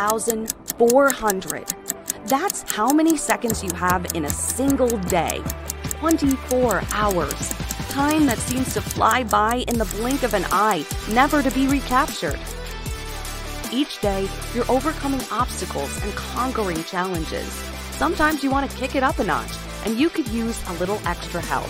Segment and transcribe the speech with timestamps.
[0.00, 1.74] 6,400.
[2.24, 5.42] That's how many seconds you have in a single day
[5.90, 7.48] 24 hours.
[7.90, 11.66] Time that seems to fly by in the blink of an eye, never to be
[11.66, 12.40] recaptured.
[13.70, 17.48] Each day, you're overcoming obstacles and conquering challenges.
[17.92, 19.52] Sometimes you want to kick it up a notch,
[19.84, 21.68] and you could use a little extra help.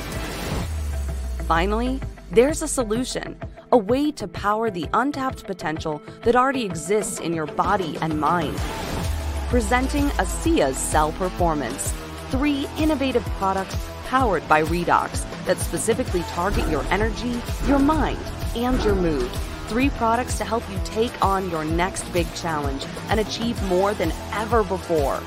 [1.49, 3.37] Finally, there's a solution
[3.73, 8.57] a way to power the untapped potential that already exists in your body and mind.
[9.49, 11.93] Presenting ASEA's Cell Performance,
[12.31, 18.19] three innovative products powered by Redox that specifically target your energy, your mind,
[18.57, 19.31] and your mood.
[19.69, 24.13] Three products to help you take on your next big challenge and achieve more than
[24.33, 25.21] ever before.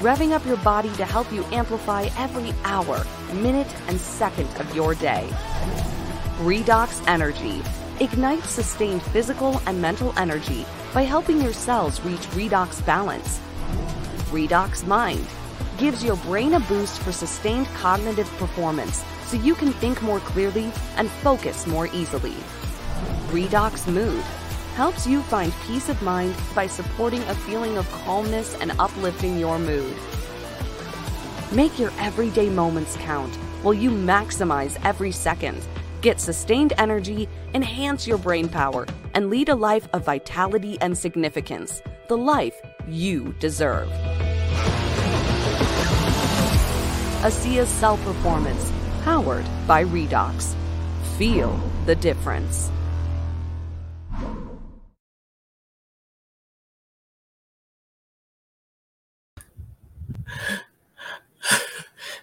[0.00, 4.96] Revving up your body to help you amplify every hour, minute, and second of your
[4.96, 5.28] day.
[6.38, 7.62] Redox Energy
[8.00, 13.40] ignites sustained physical and mental energy by helping your cells reach redox balance.
[14.30, 15.26] Redox Mind
[15.78, 20.70] gives your brain a boost for sustained cognitive performance so you can think more clearly
[20.96, 22.34] and focus more easily.
[23.28, 24.22] Redox Mood
[24.74, 29.58] helps you find peace of mind by supporting a feeling of calmness and uplifting your
[29.58, 29.94] mood.
[31.52, 35.64] Make your everyday moments count while you maximize every second
[36.04, 41.80] Get sustained energy, enhance your brain power, and lead a life of vitality and significance.
[42.08, 43.88] The life you deserve.
[47.22, 48.70] ASEA's Cell Performance,
[49.02, 50.54] powered by Redox.
[51.16, 52.70] Feel the difference.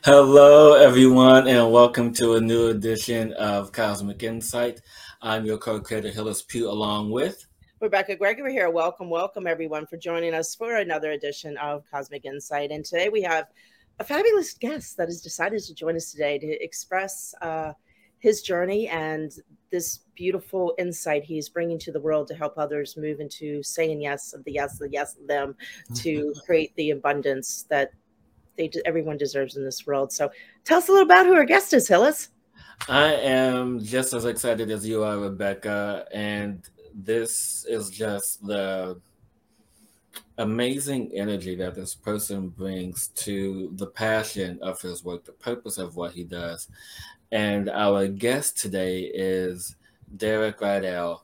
[0.03, 4.81] Hello, everyone, and welcome to a new edition of Cosmic Insight.
[5.21, 7.45] I'm your co-creator, Hillis Pugh, along with
[7.79, 8.71] Rebecca Gregory here.
[8.71, 12.71] Welcome, welcome, everyone, for joining us for another edition of Cosmic Insight.
[12.71, 13.45] And today we have
[13.99, 17.73] a fabulous guest that has decided to join us today to express uh,
[18.17, 19.31] his journey and
[19.69, 24.33] this beautiful insight he's bringing to the world to help others move into saying yes
[24.33, 25.55] of the yes, the yes of them
[25.93, 27.91] to create the abundance that
[28.69, 30.11] they everyone deserves in this world.
[30.11, 30.31] So
[30.65, 32.29] tell us a little about who our guest is, Hillis.
[32.87, 38.99] I am just as excited as you are, Rebecca, and this is just the
[40.37, 45.95] amazing energy that this person brings to the passion of his work, the purpose of
[45.95, 46.67] what he does.
[47.31, 49.75] And our guest today is
[50.17, 51.21] Derek Rydall,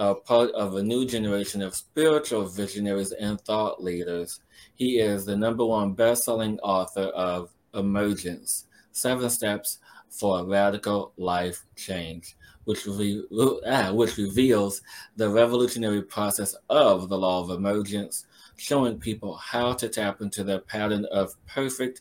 [0.00, 4.40] a part of a new generation of spiritual visionaries and thought leaders
[4.74, 9.78] he is the number one best-selling author of Emergence: Seven Steps
[10.08, 12.34] for a Radical Life Change,
[12.64, 13.22] which, re-
[13.66, 14.80] ah, which reveals
[15.16, 18.24] the revolutionary process of the law of emergence,
[18.56, 22.00] showing people how to tap into their pattern of perfect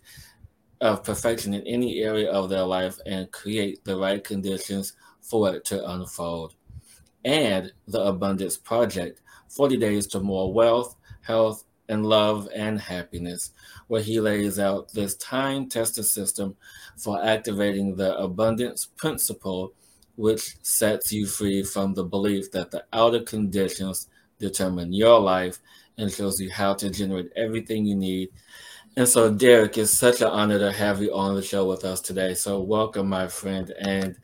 [0.79, 5.65] of perfection in any area of their life and create the right conditions for it
[5.65, 6.55] to unfold.
[7.23, 13.51] And the Abundance Project 40 Days to More Wealth, Health, and love and happiness,
[13.87, 16.55] where he lays out this time tested system
[16.95, 19.73] for activating the abundance principle,
[20.15, 24.07] which sets you free from the belief that the outer conditions
[24.37, 25.59] determine your life
[25.97, 28.29] and shows you how to generate everything you need.
[28.95, 32.01] And so, Derek, it's such an honor to have you on the show with us
[32.01, 32.33] today.
[32.33, 34.17] So, welcome, my friend, and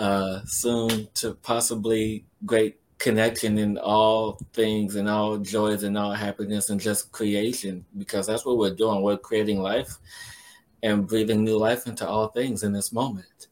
[0.00, 6.68] uh, soon to possibly great connection in all things and all joys and all happiness
[6.68, 9.02] and just creation because that's what we're doing.
[9.02, 9.98] We're creating life
[10.82, 13.48] and breathing new life into all things in this moment.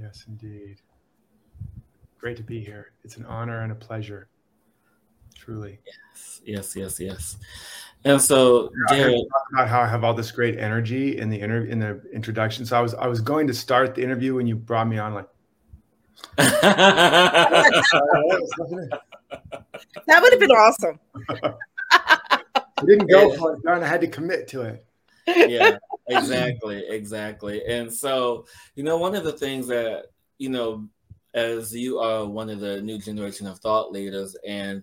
[0.00, 0.76] Yes, indeed.
[2.18, 2.92] Great to be here.
[3.04, 4.28] It's an honor and a pleasure.
[5.36, 5.78] Truly.
[5.86, 7.36] Yes, yes, yes, yes.
[8.04, 9.20] And so, Jared,
[9.52, 12.64] about how I have all this great energy in the inter- in the introduction.
[12.64, 15.14] So I was I was going to start the interview when you brought me on,
[15.14, 15.28] like,
[16.36, 17.72] that
[20.08, 21.00] would have been awesome.
[22.78, 24.84] I didn't go for it, darn, I had to commit to it.
[25.26, 25.78] yeah,
[26.08, 27.64] exactly, exactly.
[27.66, 30.06] And so, you know, one of the things that,
[30.38, 30.88] you know,
[31.34, 34.82] as you are one of the new generation of thought leaders, and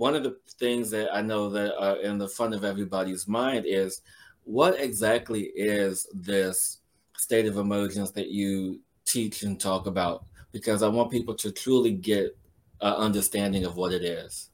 [0.00, 3.66] one of the things that I know that are in the front of everybody's mind
[3.66, 4.00] is
[4.44, 6.78] what exactly is this
[7.18, 11.92] state of emergence that you teach and talk about because I want people to truly
[11.92, 12.34] get
[12.80, 14.48] an understanding of what it is.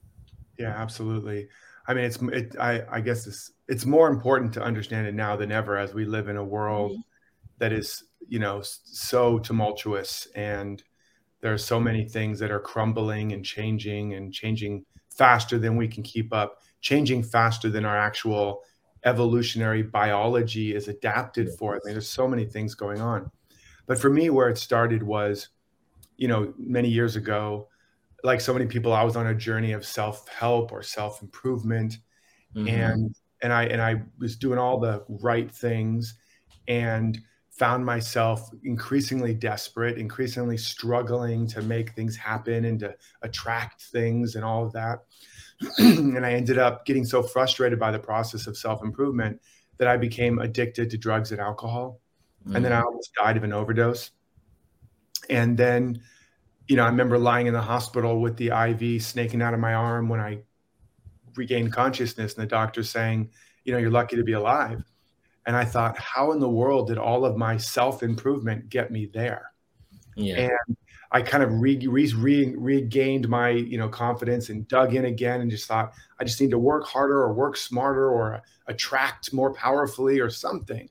[0.58, 1.46] Yeah, absolutely.
[1.86, 5.36] I mean, it's it, I I guess it's it's more important to understand it now
[5.36, 7.00] than ever as we live in a world mm-hmm.
[7.58, 10.82] that is you know so tumultuous and
[11.40, 14.84] there are so many things that are crumbling and changing and changing
[15.16, 16.62] faster than we can keep up.
[16.80, 18.62] changing faster than our actual
[19.04, 21.74] evolutionary biology is adapted for.
[21.74, 23.28] I mean, there's so many things going on.
[23.86, 25.48] But for me, where it started was,
[26.16, 27.68] you know, many years ago,
[28.22, 31.98] like so many people, I was on a journey of self-help or self-improvement.
[32.54, 32.68] Mm-hmm.
[32.68, 36.14] And and I and I was doing all the right things
[36.68, 37.18] and
[37.58, 44.44] found myself increasingly desperate, increasingly struggling to make things happen and to attract things and
[44.44, 45.04] all of that.
[45.78, 49.40] and I ended up getting so frustrated by the process of self improvement
[49.78, 52.00] that I became addicted to drugs and alcohol.
[52.44, 52.56] Mm-hmm.
[52.56, 52.84] And then I mm.
[52.84, 54.10] almost died of an overdose.
[55.30, 56.02] And then,
[56.68, 59.74] you know, I remember lying in the hospital with the IV snaking out of my
[59.74, 60.40] arm when I
[61.36, 63.30] regained consciousness, and the doctor saying,
[63.64, 64.82] you know, you're lucky to be alive.
[65.46, 69.06] And I thought, how in the world did all of my self improvement get me
[69.06, 69.52] there?
[70.16, 70.50] Yeah.
[70.50, 70.76] And
[71.12, 75.40] I kind of re, re, re, regained my you know confidence and dug in again
[75.40, 79.54] and just thought I just need to work harder or work smarter or attract more
[79.54, 80.88] powerfully or something.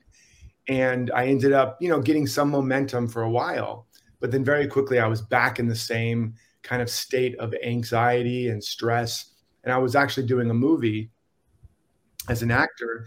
[0.68, 3.86] And I ended up you know getting some momentum for a while,
[4.20, 8.48] but then very quickly I was back in the same kind of state of anxiety
[8.48, 9.32] and stress.
[9.64, 11.10] And I was actually doing a movie
[12.28, 13.06] as an actor,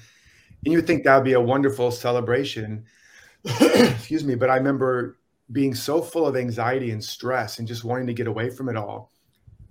[0.64, 2.86] and you would think that would be a wonderful celebration.
[3.46, 5.18] Excuse me, but I remember
[5.52, 8.76] being so full of anxiety and stress and just wanting to get away from it
[8.76, 9.12] all.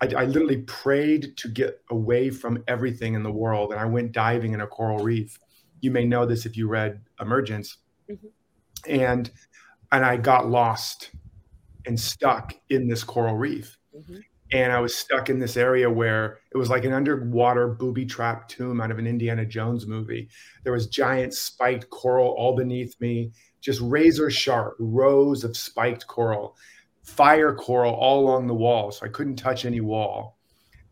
[0.01, 3.73] I, I, literally prayed to get away from everything in the world.
[3.73, 5.39] And I went diving in a coral reef.
[5.81, 7.79] You may know this if you read Emergence.
[8.11, 8.27] Mm-hmm.
[8.87, 9.31] And
[9.91, 11.11] and I got lost
[11.87, 13.79] and stuck in this coral reef.
[13.97, 14.19] Mm-hmm.
[14.51, 18.49] And I was stuck in this area where it was like an underwater booby trap
[18.49, 20.29] tomb out of an Indiana Jones movie.
[20.65, 26.57] There was giant spiked coral all beneath me just razor sharp rows of spiked coral,
[27.03, 28.91] fire coral all along the wall.
[28.91, 30.39] So I couldn't touch any wall.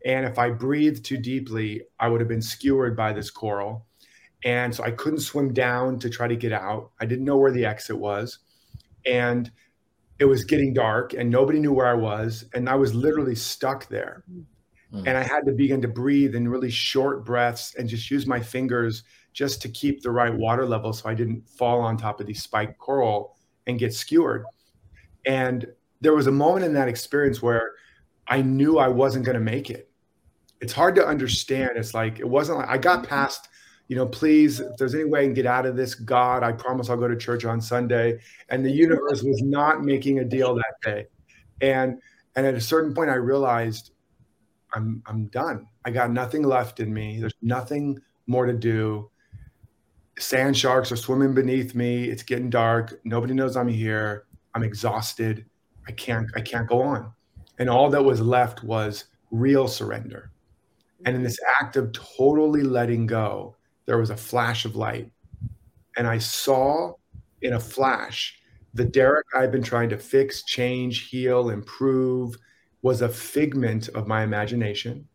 [0.05, 3.87] And if I breathed too deeply, I would have been skewered by this coral.
[4.45, 6.91] And so I couldn't swim down to try to get out.
[6.99, 8.39] I didn't know where the exit was.
[9.05, 9.51] And
[10.19, 12.45] it was getting dark and nobody knew where I was.
[12.53, 14.23] And I was literally stuck there.
[14.93, 15.05] Mm.
[15.05, 18.39] And I had to begin to breathe in really short breaths and just use my
[18.39, 19.03] fingers
[19.33, 22.41] just to keep the right water level so I didn't fall on top of these
[22.41, 23.35] spiked coral
[23.67, 24.45] and get skewered.
[25.25, 25.67] And
[26.01, 27.73] there was a moment in that experience where
[28.27, 29.91] I knew I wasn't going to make it.
[30.59, 31.71] It's hard to understand.
[31.75, 33.49] It's like it wasn't like I got past,
[33.87, 36.51] you know, please, if there's any way I can get out of this, God, I
[36.51, 38.19] promise I'll go to church on Sunday.
[38.49, 41.05] And the universe was not making a deal that day.
[41.61, 42.01] And
[42.35, 43.91] and at a certain point I realized
[44.73, 45.67] I'm I'm done.
[45.85, 47.19] I got nothing left in me.
[47.19, 49.09] There's nothing more to do
[50.19, 52.05] sand sharks are swimming beneath me.
[52.05, 52.99] It's getting dark.
[53.03, 54.25] Nobody knows I'm here.
[54.53, 55.45] I'm exhausted.
[55.87, 57.11] I can't I can't go on.
[57.59, 60.31] And all that was left was real surrender.
[61.05, 63.55] And in this act of totally letting go,
[63.87, 65.11] there was a flash of light.
[65.97, 66.93] And I saw
[67.41, 68.39] in a flash
[68.75, 72.35] the Derek I've been trying to fix, change, heal, improve
[72.83, 75.07] was a figment of my imagination.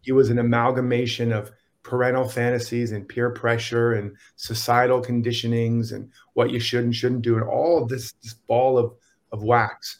[0.00, 6.50] He was an amalgamation of parental fantasies and peer pressure and societal conditionings and what
[6.50, 8.94] you should and shouldn't do and all of this, this ball of,
[9.32, 9.98] of wax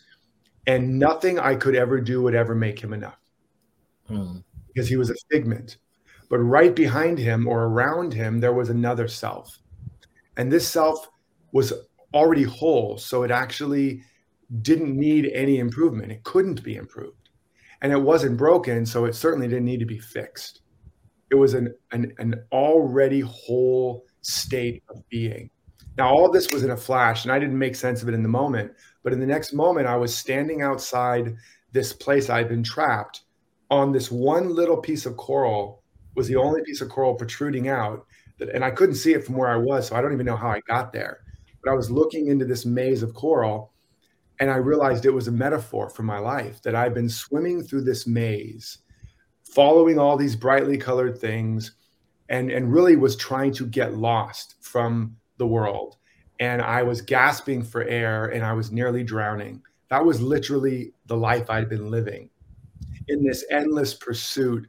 [0.66, 3.18] and nothing i could ever do would ever make him enough
[4.08, 4.38] hmm.
[4.68, 5.78] because he was a figment
[6.30, 9.58] but right behind him or around him there was another self
[10.36, 11.08] and this self
[11.52, 11.72] was
[12.12, 14.02] already whole so it actually
[14.62, 17.30] didn't need any improvement it couldn't be improved
[17.82, 20.60] and it wasn't broken so it certainly didn't need to be fixed
[21.30, 25.50] it was an, an, an already whole state of being.
[25.96, 28.22] Now, all this was in a flash, and I didn't make sense of it in
[28.22, 28.72] the moment.
[29.02, 31.34] But in the next moment, I was standing outside
[31.72, 33.22] this place I'd been trapped
[33.70, 35.82] on this one little piece of coral
[36.14, 38.06] was the only piece of coral protruding out
[38.38, 39.88] that, and I couldn't see it from where I was.
[39.88, 41.20] So I don't even know how I got there.
[41.62, 43.72] But I was looking into this maze of coral
[44.40, 47.84] and I realized it was a metaphor for my life that I've been swimming through
[47.84, 48.78] this maze
[49.44, 51.76] following all these brightly colored things
[52.28, 55.96] and and really was trying to get lost from the world
[56.40, 61.16] and i was gasping for air and i was nearly drowning that was literally the
[61.16, 62.28] life i'd been living
[63.08, 64.66] in this endless pursuit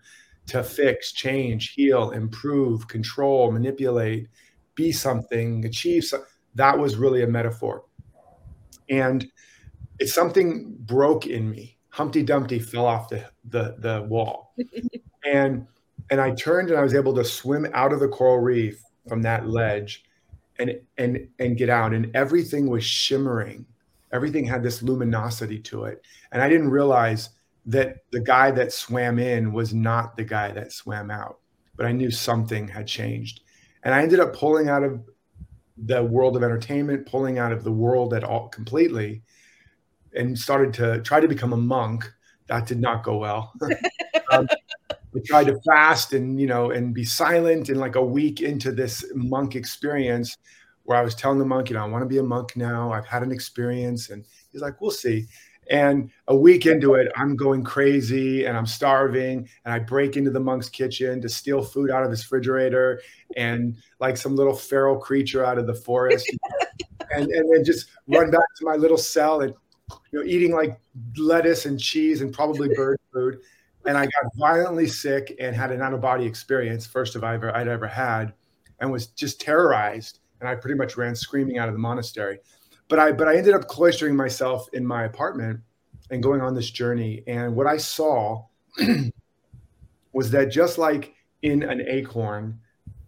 [0.47, 4.27] to fix change heal improve control manipulate
[4.75, 7.83] be something achieve something that was really a metaphor
[8.89, 9.27] and
[9.99, 14.53] it's something broke in me Humpty Dumpty fell off the, the, the wall.
[15.25, 15.65] and
[16.09, 19.21] and I turned and I was able to swim out of the coral reef from
[19.21, 20.03] that ledge
[20.59, 21.93] and and and get out.
[21.93, 23.65] And everything was shimmering.
[24.11, 26.05] Everything had this luminosity to it.
[26.33, 27.29] And I didn't realize
[27.65, 31.39] that the guy that swam in was not the guy that swam out.
[31.77, 33.41] but I knew something had changed.
[33.83, 35.01] And I ended up pulling out of
[35.77, 39.23] the world of entertainment, pulling out of the world at all completely,
[40.15, 42.09] and started to try to become a monk.
[42.47, 43.51] That did not go well.
[44.31, 44.47] um,
[44.89, 47.69] I tried to fast and you know and be silent.
[47.69, 50.37] And like a week into this monk experience,
[50.83, 52.91] where I was telling the monk, you know, I want to be a monk now.
[52.91, 55.27] I've had an experience, and he's like, "We'll see."
[55.69, 59.49] And a week into it, I'm going crazy and I'm starving.
[59.65, 63.01] And I break into the monk's kitchen to steal food out of his refrigerator
[63.35, 66.29] and like some little feral creature out of the forest.
[67.11, 69.53] and, and then just run back to my little cell and
[70.11, 70.79] you know, eating like
[71.17, 73.39] lettuce and cheese and probably bird food.
[73.85, 77.55] And I got violently sick and had an out of body experience, first of ever
[77.55, 78.33] I'd ever had,
[78.79, 80.19] and was just terrorized.
[80.39, 82.39] And I pretty much ran screaming out of the monastery
[82.87, 85.59] but I but I ended up cloistering myself in my apartment
[86.11, 87.23] and going on this journey.
[87.27, 88.45] And what I saw
[90.13, 92.59] was that just like in an acorn,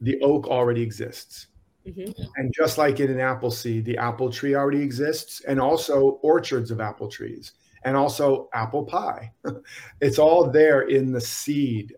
[0.01, 1.47] the oak already exists.
[1.87, 2.21] Mm-hmm.
[2.35, 6.69] And just like in an apple seed, the apple tree already exists, and also orchards
[6.69, 7.53] of apple trees,
[7.85, 9.31] and also apple pie.
[10.01, 11.95] it's all there in the seed.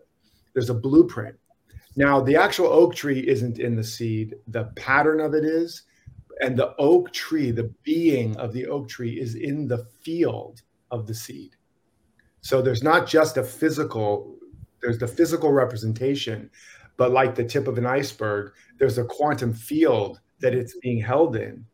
[0.52, 1.36] There's a blueprint.
[1.96, 5.82] Now, the actual oak tree isn't in the seed, the pattern of it is,
[6.40, 11.06] and the oak tree, the being of the oak tree is in the field of
[11.06, 11.56] the seed.
[12.40, 14.36] So there's not just a physical,
[14.80, 16.50] there's the physical representation,
[16.96, 21.36] but like the tip of an iceberg, there's a quantum field that it's being held
[21.36, 21.64] in.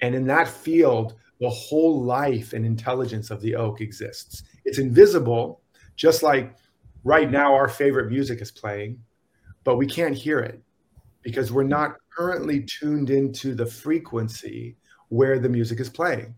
[0.00, 4.42] And in that field, the whole life and intelligence of the oak exists.
[4.64, 5.60] It's invisible,
[5.94, 6.56] just like
[7.04, 8.98] right now our favorite music is playing,
[9.62, 10.60] but we can't hear it
[11.28, 14.74] because we're not currently tuned into the frequency
[15.10, 16.34] where the music is playing.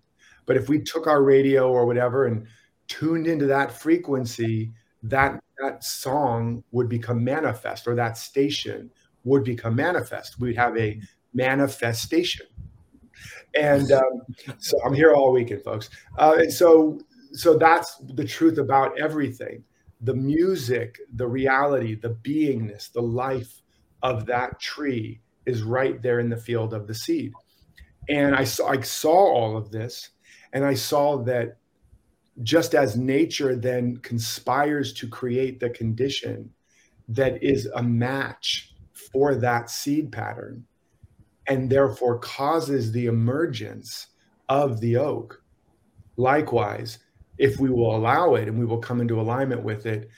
[0.47, 2.44] But if we took our radio or whatever and
[2.88, 4.73] tuned into that frequency,
[5.04, 8.90] that that song would become manifest, or that station
[9.23, 10.40] would become manifest.
[10.40, 11.00] We'd have a
[11.35, 12.47] manifestation.
[13.54, 14.23] And um,
[14.59, 15.88] so I'm here all weekend, folks.
[16.18, 16.99] Uh, and so,
[17.32, 19.62] so that's the truth about everything:
[20.00, 23.62] the music, the reality, the beingness, the life
[24.02, 27.33] of that tree is right there in the field of the seed.
[28.09, 30.11] And I saw, I saw all of this,
[30.52, 31.59] and I saw that
[32.42, 36.50] just as nature then conspires to create the condition
[37.09, 38.75] that is a match
[39.12, 40.64] for that seed pattern,
[41.47, 44.09] and therefore causes the emergence
[44.49, 45.42] of the oak.
[46.16, 46.99] Likewise,
[47.38, 50.09] if we will allow it and we will come into alignment with it,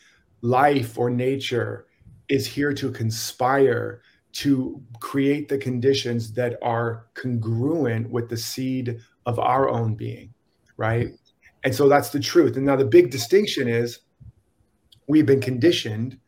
[0.42, 1.86] life or nature
[2.32, 4.00] is here to conspire
[4.32, 10.32] to create the conditions that are congruent with the seed of our own being,
[10.78, 11.10] right?
[11.62, 12.56] And so that's the truth.
[12.56, 14.00] And now the big distinction is
[15.08, 16.18] we've been conditioned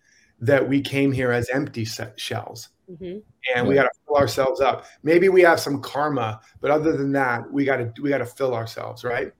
[0.40, 2.68] that we came here as empty shells.
[2.90, 3.20] Mm-hmm.
[3.56, 4.84] And we got to fill ourselves up.
[5.02, 8.26] Maybe we have some karma, but other than that, we got to we got to
[8.26, 9.32] fill ourselves, right?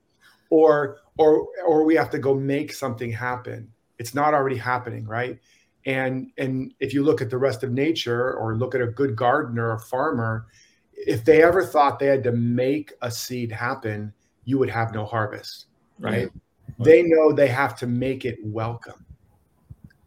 [0.48, 3.70] Or or or we have to go make something happen.
[3.98, 5.38] It's not already happening, right?
[5.86, 9.14] And and if you look at the rest of nature or look at a good
[9.14, 10.46] gardener or farmer
[10.92, 14.12] if they ever thought they had to make a seed happen
[14.44, 15.66] you would have no harvest
[15.98, 16.84] right yeah.
[16.84, 19.04] they know they have to make it welcome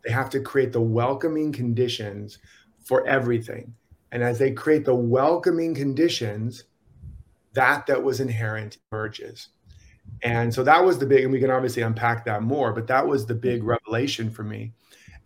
[0.04, 2.40] they have to create the welcoming conditions
[2.84, 3.74] for everything
[4.12, 6.64] and as they create the welcoming conditions
[7.54, 9.50] that that was inherent emerges
[10.24, 13.06] and so that was the big and we can obviously unpack that more but that
[13.06, 13.70] was the big mm-hmm.
[13.70, 14.72] revelation for me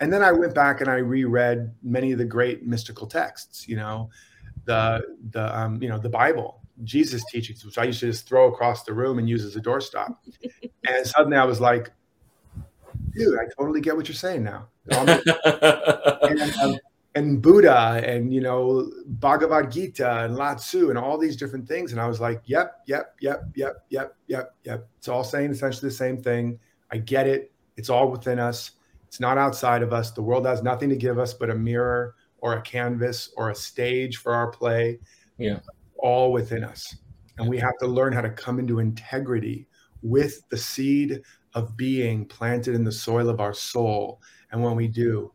[0.01, 3.75] and then I went back and I reread many of the great mystical texts, you
[3.75, 4.09] know,
[4.65, 8.47] the the um, you know the Bible, Jesus teachings, which I used to just throw
[8.47, 10.15] across the room and use as a doorstop.
[10.87, 11.91] and suddenly I was like,
[13.13, 14.69] dude, I totally get what you're saying now.
[14.89, 16.77] and, um,
[17.13, 21.91] and Buddha and you know Bhagavad Gita and Lao Tzu and all these different things,
[21.91, 24.87] and I was like, yep, yep, yep, yep, yep, yep, yep.
[24.97, 26.59] It's all saying essentially the same thing.
[26.91, 27.51] I get it.
[27.77, 28.71] It's all within us.
[29.11, 30.11] It's not outside of us.
[30.11, 33.55] The world has nothing to give us but a mirror or a canvas or a
[33.55, 34.99] stage for our play.
[35.37, 35.59] Yeah.
[35.97, 36.95] All within us.
[37.37, 39.67] And we have to learn how to come into integrity
[40.01, 41.23] with the seed
[41.55, 44.21] of being planted in the soil of our soul.
[44.53, 45.33] And when we do,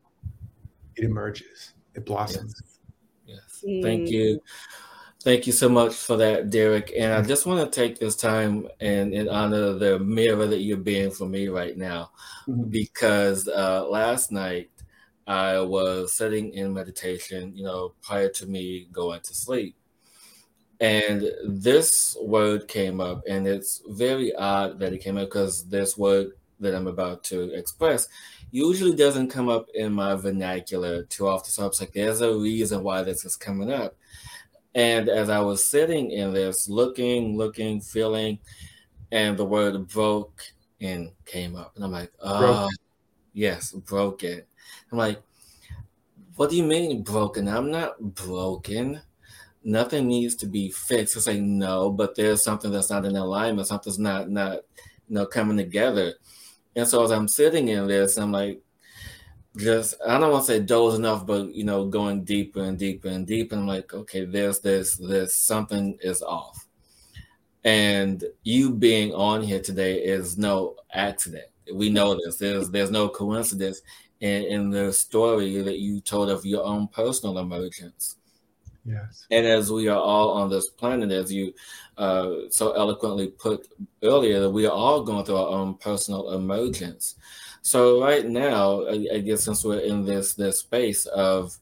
[0.95, 2.55] it emerges, it blossoms.
[3.27, 3.63] Yes.
[3.63, 3.83] yes.
[3.83, 4.41] Thank you.
[5.27, 6.93] Thank you so much for that, Derek.
[6.97, 10.77] And I just want to take this time and, and honor the mirror that you're
[10.77, 12.13] being for me right now,
[12.47, 12.71] mm-hmm.
[12.71, 14.71] because uh, last night
[15.27, 19.75] I was sitting in meditation, you know, prior to me going to sleep.
[20.79, 25.99] And this word came up, and it's very odd that it came up because this
[25.99, 28.07] word that I'm about to express
[28.53, 31.51] usually doesn't come up in my vernacular too often.
[31.51, 33.97] So I was like, there's a reason why this is coming up.
[34.77, 38.39] And as I was sitting in this, looking, looking, feeling,
[39.11, 40.43] and the word broke
[40.83, 41.73] and came up.
[41.75, 42.63] And I'm like, oh, broken.
[42.65, 42.69] Uh,
[43.33, 44.43] yes, broken.
[44.93, 45.23] I'm like,
[46.37, 47.49] what do you mean broken?
[47.49, 49.01] I'm not broken.
[49.65, 51.17] Nothing needs to be fixed.
[51.17, 53.69] It's like, no, but there's something that's not in alignment.
[53.69, 54.61] Something's not, not,
[55.09, 56.13] you know, coming together.
[56.77, 58.61] And so as I'm sitting in this, I'm like,
[59.57, 63.09] just I don't want to say dozing off, but you know, going deeper and deeper
[63.09, 63.55] and deeper.
[63.55, 66.67] And I'm like, okay, there's this, this something is off.
[67.65, 71.47] And you being on here today is no accident.
[71.75, 72.37] We know this.
[72.37, 73.83] There's there's no coincidence
[74.21, 78.17] in, in the story that you told of your own personal emergence.
[78.85, 79.27] Yes.
[79.33, 81.53] And as we are all on this planet, as you
[81.99, 83.67] uh, so eloquently put
[84.03, 87.17] earlier, that we are all going through our own personal emergence.
[87.67, 91.59] So right now, I, I guess since we're in this this space of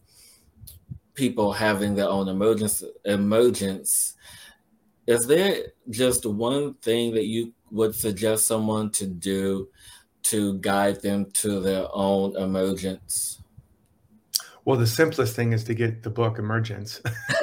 [1.15, 4.13] people having their own emergence emergence,
[5.07, 9.71] is there just one thing that you would suggest someone to do
[10.25, 13.41] to guide them to their own emergence?
[14.67, 17.03] Well, the simplest thing is to get the book Emergence.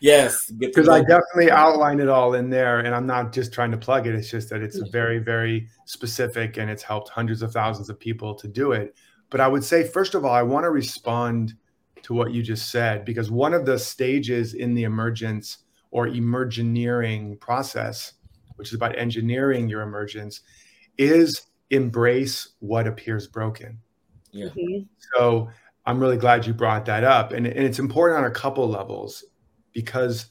[0.00, 3.76] yes, because I definitely outline it all in there, and I'm not just trying to
[3.76, 4.16] plug it.
[4.16, 8.34] It's just that it's very, very specific, and it's helped hundreds of thousands of people
[8.34, 8.96] to do it.
[9.30, 11.54] But I would say, first of all, I want to respond
[12.02, 15.58] to what you just said because one of the stages in the emergence
[15.92, 18.14] or emergineering process,
[18.56, 20.40] which is about engineering your emergence,
[20.98, 23.78] is embrace what appears broken.
[24.32, 24.46] Yeah.
[24.46, 24.82] Mm-hmm.
[25.14, 25.50] So
[25.90, 27.32] I'm really glad you brought that up.
[27.32, 29.24] And, and it's important on a couple levels
[29.72, 30.26] because,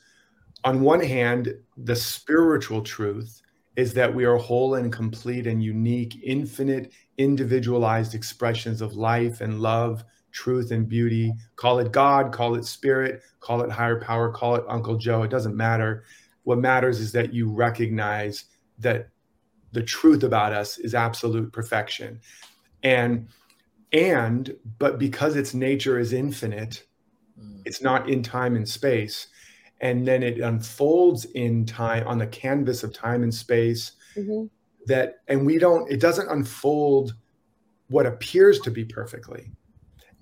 [0.64, 3.42] on one hand, the spiritual truth
[3.76, 9.60] is that we are whole and complete and unique, infinite, individualized expressions of life and
[9.60, 11.34] love, truth and beauty.
[11.58, 15.24] Call it God, call it spirit, call it higher power, call it Uncle Joe.
[15.24, 16.06] It doesn't matter.
[16.44, 18.46] What matters is that you recognize
[18.78, 19.10] that
[19.74, 22.22] the truth about us is absolute perfection.
[22.82, 23.28] And
[23.92, 26.86] and but because its nature is infinite
[27.40, 27.62] mm.
[27.66, 29.28] it's not in time and space
[29.82, 34.46] and then it unfolds in time on the canvas of time and space mm-hmm.
[34.86, 37.16] that and we don't it doesn't unfold
[37.90, 39.52] what appears to be perfectly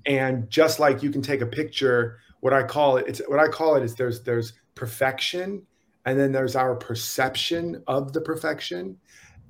[0.05, 3.47] and just like you can take a picture what i call it it's what i
[3.47, 5.61] call it is there's there's perfection
[6.05, 8.97] and then there's our perception of the perfection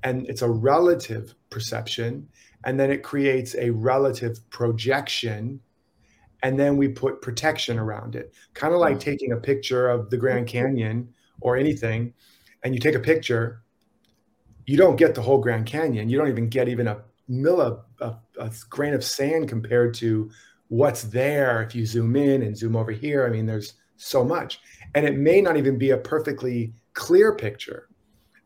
[0.04, 2.28] and it's a relative perception
[2.66, 5.60] and then it creates a relative projection
[6.44, 8.34] and then we put protection around it.
[8.54, 9.02] Kind of like mm.
[9.02, 11.10] taking a picture of the grand canyon
[11.42, 12.14] or anything
[12.64, 13.64] and you take a picture
[14.68, 16.10] you don't get the whole grand canyon.
[16.10, 20.30] You don't even get even a mill a, a grain of sand compared to
[20.68, 23.26] what's there if you zoom in and zoom over here.
[23.26, 24.60] I mean there's so much.
[24.94, 27.88] And it may not even be a perfectly clear picture.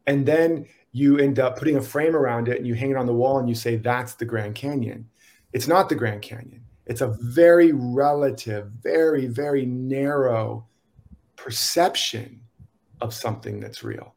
[0.08, 3.06] And then you end up putting a frame around it and you hang it on
[3.06, 5.08] the wall and you say that's the Grand Canyon.
[5.54, 6.64] It's not the Grand Canyon.
[6.86, 10.68] It's a very relative, very, very narrow
[11.36, 12.42] perception
[13.00, 14.14] of something that's real.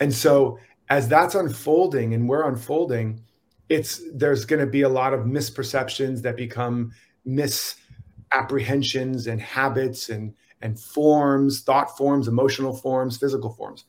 [0.00, 3.22] And so as that's unfolding and we're unfolding,
[3.68, 6.90] it's there's going to be a lot of misperceptions that become
[7.24, 13.84] misapprehensions and habits and and forms, thought forms, emotional forms, physical forms.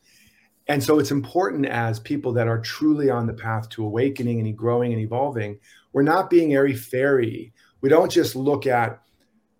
[0.71, 4.57] And so it's important as people that are truly on the path to awakening and
[4.57, 5.59] growing and evolving,
[5.91, 7.51] we're not being airy fairy.
[7.81, 9.01] We don't just look at,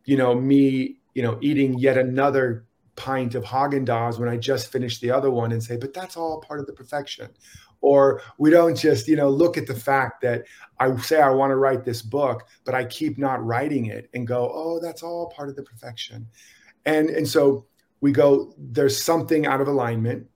[0.06, 5.02] you know, me, you know, eating yet another pint of Haagen-Dazs when I just finished
[5.02, 7.28] the other one and say, but that's all part of the perfection.
[7.82, 10.46] Or we don't just, you know, look at the fact that
[10.80, 14.26] I say I want to write this book, but I keep not writing it and
[14.26, 16.30] go, oh, that's all part of the perfection.
[16.86, 17.66] And and so
[18.00, 20.28] we go, there's something out of alignment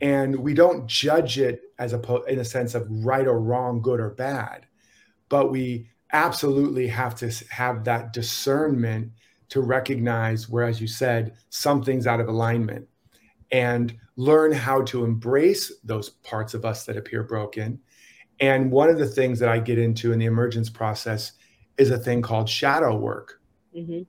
[0.00, 4.00] and we don't judge it as a in a sense of right or wrong good
[4.00, 4.66] or bad
[5.28, 9.10] but we absolutely have to have that discernment
[9.48, 12.86] to recognize where as you said something's out of alignment
[13.50, 17.78] and learn how to embrace those parts of us that appear broken
[18.40, 21.32] and one of the things that i get into in the emergence process
[21.76, 23.40] is a thing called shadow work
[23.74, 24.02] mm-hmm.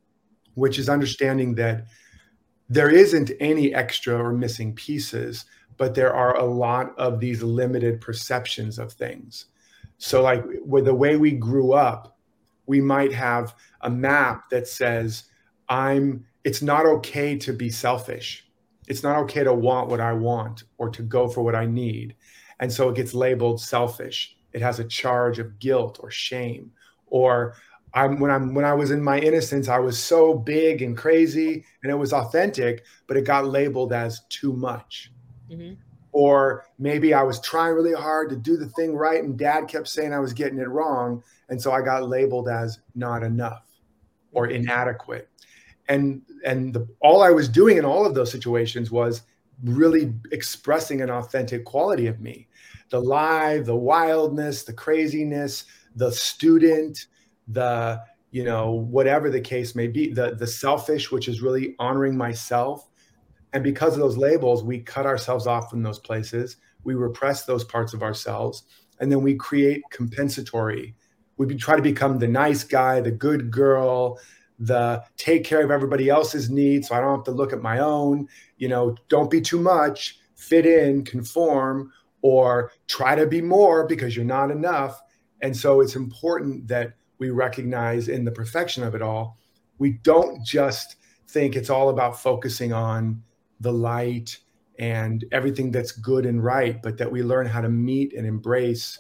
[0.53, 1.85] which is understanding that
[2.69, 5.45] there isn't any extra or missing pieces
[5.79, 9.45] but there are a lot of these limited perceptions of things.
[9.97, 12.17] So, like with the way we grew up,
[12.67, 15.23] we might have a map that says,
[15.69, 18.45] I'm, it's not okay to be selfish.
[18.87, 22.15] It's not okay to want what I want or to go for what I need.
[22.59, 24.35] And so it gets labeled selfish.
[24.51, 26.71] it has a charge of guilt or shame.
[27.07, 27.55] Or
[27.93, 31.63] I'm when I'm when I was in my innocence, I was so big and crazy
[31.83, 35.11] and it was authentic, but it got labeled as too much.
[35.49, 35.73] Mm-hmm.
[36.11, 39.87] Or maybe I was trying really hard to do the thing right, and dad kept
[39.87, 41.23] saying I was getting it wrong.
[41.49, 43.63] And so I got labeled as not enough
[44.31, 44.55] or mm-hmm.
[44.55, 45.29] inadequate.
[45.87, 49.23] And and the, all I was doing in all of those situations was
[49.63, 52.47] really expressing an authentic quality of me
[52.89, 57.07] the live the wildness the craziness the student
[57.49, 62.15] the you know whatever the case may be the the selfish which is really honoring
[62.15, 62.88] myself
[63.53, 66.57] and because of those labels we cut ourselves off from those places.
[66.83, 68.63] We repress those parts of ourselves.
[68.99, 70.95] And then we create compensatory.
[71.37, 74.19] We try to become the nice guy the good girl
[74.59, 77.79] the take care of everybody else's needs so I don't have to look at my
[77.79, 83.87] own, you know, don't be too much, fit in, conform, or try to be more
[83.87, 85.01] because you're not enough.
[85.41, 89.37] And so it's important that we recognize in the perfection of it all,
[89.77, 90.97] we don't just
[91.29, 93.23] think it's all about focusing on
[93.59, 94.37] the light
[94.77, 98.99] and everything that's good and right, but that we learn how to meet and embrace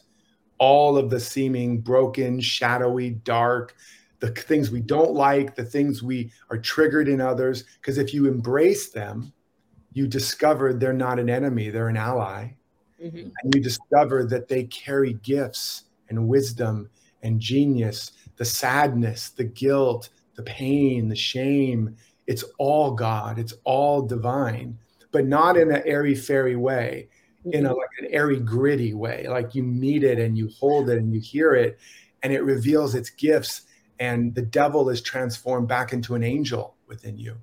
[0.57, 3.75] all of the seeming broken, shadowy, dark,
[4.19, 7.63] the things we don't like, the things we are triggered in others.
[7.79, 9.31] Because if you embrace them,
[9.93, 12.51] you discover they're not an enemy, they're an ally.
[13.01, 13.29] Mm-hmm.
[13.41, 16.89] And you discover that they carry gifts and wisdom
[17.23, 21.95] and genius, the sadness, the guilt, the pain, the shame.
[22.29, 24.77] It's all God, it's all divine,
[25.11, 27.09] but not in an airy fairy way,
[27.41, 27.53] mm-hmm.
[27.53, 29.27] in a like an airy gritty way.
[29.27, 31.79] Like you meet it and you hold it and you hear it,
[32.23, 33.63] and it reveals its gifts
[33.99, 37.35] and the devil is transformed back into an angel within you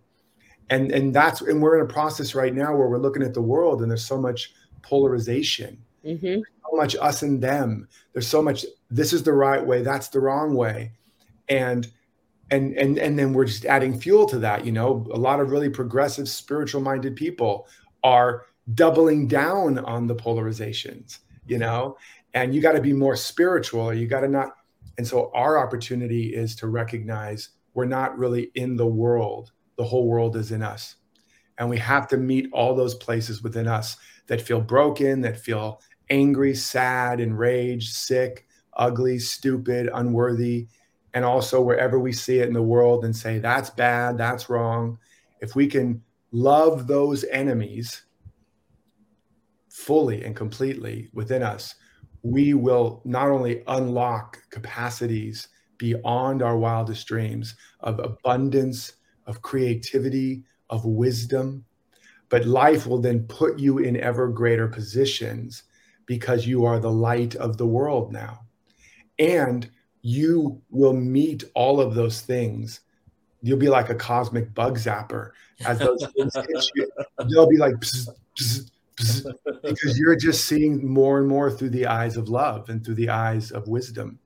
[0.70, 3.42] and and that's and we're in a process right now where we're looking at the
[3.42, 6.40] world and there's so much polarization mm-hmm.
[6.40, 10.20] so much us and them there's so much this is the right way that's the
[10.20, 10.90] wrong way
[11.48, 11.88] and
[12.50, 15.50] and and and then we're just adding fuel to that you know a lot of
[15.50, 17.66] really progressive spiritual minded people
[18.04, 21.96] are doubling down on the polarizations you know
[22.34, 24.52] and you got to be more spiritual or you got to not
[24.98, 30.08] and so our opportunity is to recognize we're not really in the world, the whole
[30.08, 30.96] world is in us.
[31.58, 35.80] And we have to meet all those places within us that feel broken, that feel
[36.08, 40.68] angry, sad, enraged, sick, ugly, stupid, unworthy.
[41.16, 44.98] And also wherever we see it in the world and say, that's bad, that's wrong.
[45.40, 48.02] If we can love those enemies
[49.70, 51.74] fully and completely within us,
[52.22, 55.48] we will not only unlock capacities
[55.78, 58.92] beyond our wildest dreams of abundance,
[59.24, 61.64] of creativity, of wisdom,
[62.28, 65.62] but life will then put you in ever greater positions
[66.04, 68.40] because you are the light of the world now.
[69.18, 69.70] And
[70.06, 72.78] you will meet all of those things.
[73.42, 75.32] You'll be like a cosmic bug zapper
[75.64, 76.88] as those things hit you.
[77.28, 79.32] They'll be like, psst, psst,
[79.64, 83.08] because you're just seeing more and more through the eyes of love and through the
[83.08, 84.20] eyes of wisdom.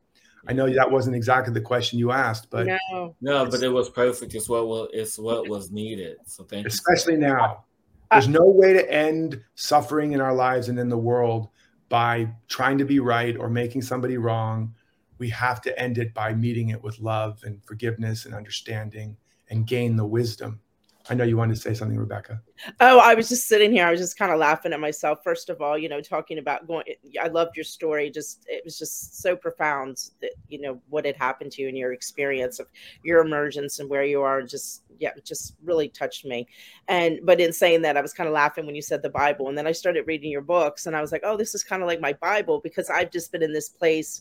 [0.46, 3.88] I know that wasn't exactly the question you asked, but no, no but it was
[3.88, 4.34] perfect.
[4.34, 6.18] It's what was it's what was needed.
[6.26, 7.20] So thank especially you.
[7.20, 7.64] Especially now.
[8.10, 11.48] There's no way to end suffering in our lives and in the world
[11.88, 14.74] by trying to be right or making somebody wrong.
[15.20, 19.16] We have to end it by meeting it with love and forgiveness and understanding
[19.48, 20.60] and gain the wisdom
[21.08, 22.40] I know you wanted to say something, Rebecca.
[22.78, 23.86] Oh, I was just sitting here.
[23.86, 25.20] I was just kind of laughing at myself.
[25.24, 26.84] First of all, you know, talking about going.
[27.20, 28.10] I loved your story.
[28.10, 31.76] Just it was just so profound that you know what had happened to you and
[31.76, 32.68] your experience of
[33.02, 34.42] your emergence and where you are.
[34.42, 36.46] Just yeah, just really touched me.
[36.86, 39.48] And but in saying that, I was kind of laughing when you said the Bible,
[39.48, 41.82] and then I started reading your books, and I was like, oh, this is kind
[41.82, 44.20] of like my Bible because I've just been in this place.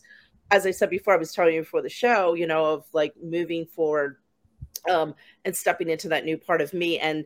[0.50, 3.14] As I said before, I was telling you before the show, you know, of like
[3.22, 4.16] moving forward
[4.88, 7.24] um, and stepping into that new part of me and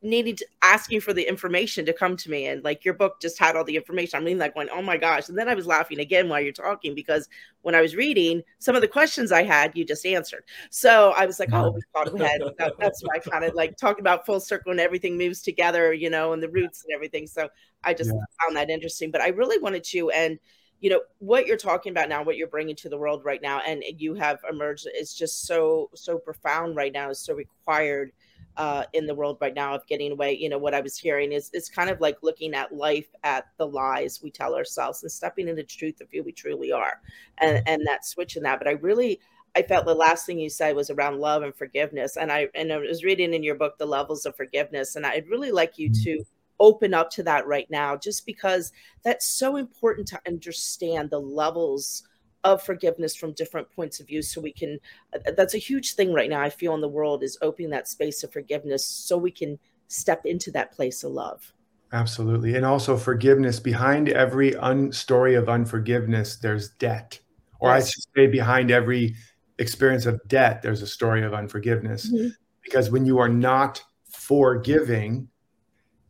[0.00, 2.46] needing to ask you for the information to come to me.
[2.46, 4.16] And like your book just had all the information.
[4.16, 5.28] I'm reading like going oh my gosh.
[5.28, 7.28] And then i was laughing again while you're talking because
[7.62, 10.44] when i was reading some of the questions i had you just answered.
[10.70, 13.76] So i was like oh we thought ahead that, that's why i kind of like
[13.76, 17.26] talking about full circle and everything moves together you know and the roots and everything.
[17.26, 17.48] So
[17.82, 18.20] i just yeah.
[18.40, 19.10] found that interesting.
[19.10, 20.38] But i really wanted to and
[20.80, 23.60] you know what you're talking about now what you're bringing to the world right now
[23.66, 28.12] and you have emerged is just so so profound right now is so required
[28.56, 30.36] uh, in the world right now of getting away.
[30.36, 33.46] You know what i was hearing is it's kind of like looking at life at
[33.56, 37.00] the lies we tell ourselves and stepping into the truth of who we truly are
[37.38, 38.58] and and that switch in that.
[38.58, 39.20] But i really
[39.54, 42.72] i felt the last thing you said was around love and forgiveness and i and
[42.72, 45.90] i was reading in your book the levels of forgiveness and i'd really like you
[45.90, 46.24] to
[46.60, 48.72] open up to that right now, just because
[49.04, 52.04] that's so important to understand the levels
[52.44, 54.78] of forgiveness from different points of view so we can
[55.14, 57.88] uh, that's a huge thing right now i feel in the world is opening that
[57.88, 61.52] space of forgiveness so we can step into that place of love
[61.92, 67.18] absolutely and also forgiveness behind every un- story of unforgiveness there's debt
[67.60, 67.82] or yes.
[67.82, 69.16] i should say behind every
[69.58, 72.28] experience of debt there's a story of unforgiveness mm-hmm.
[72.62, 75.28] because when you are not forgiving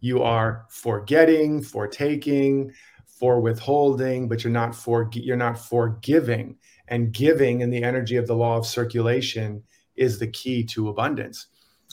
[0.01, 2.73] you are forgetting fortaking
[3.07, 6.57] for withholding, but you're not for you're not forgiving.
[6.89, 9.63] And giving in the energy of the law of circulation
[9.97, 11.49] is the key to abundance.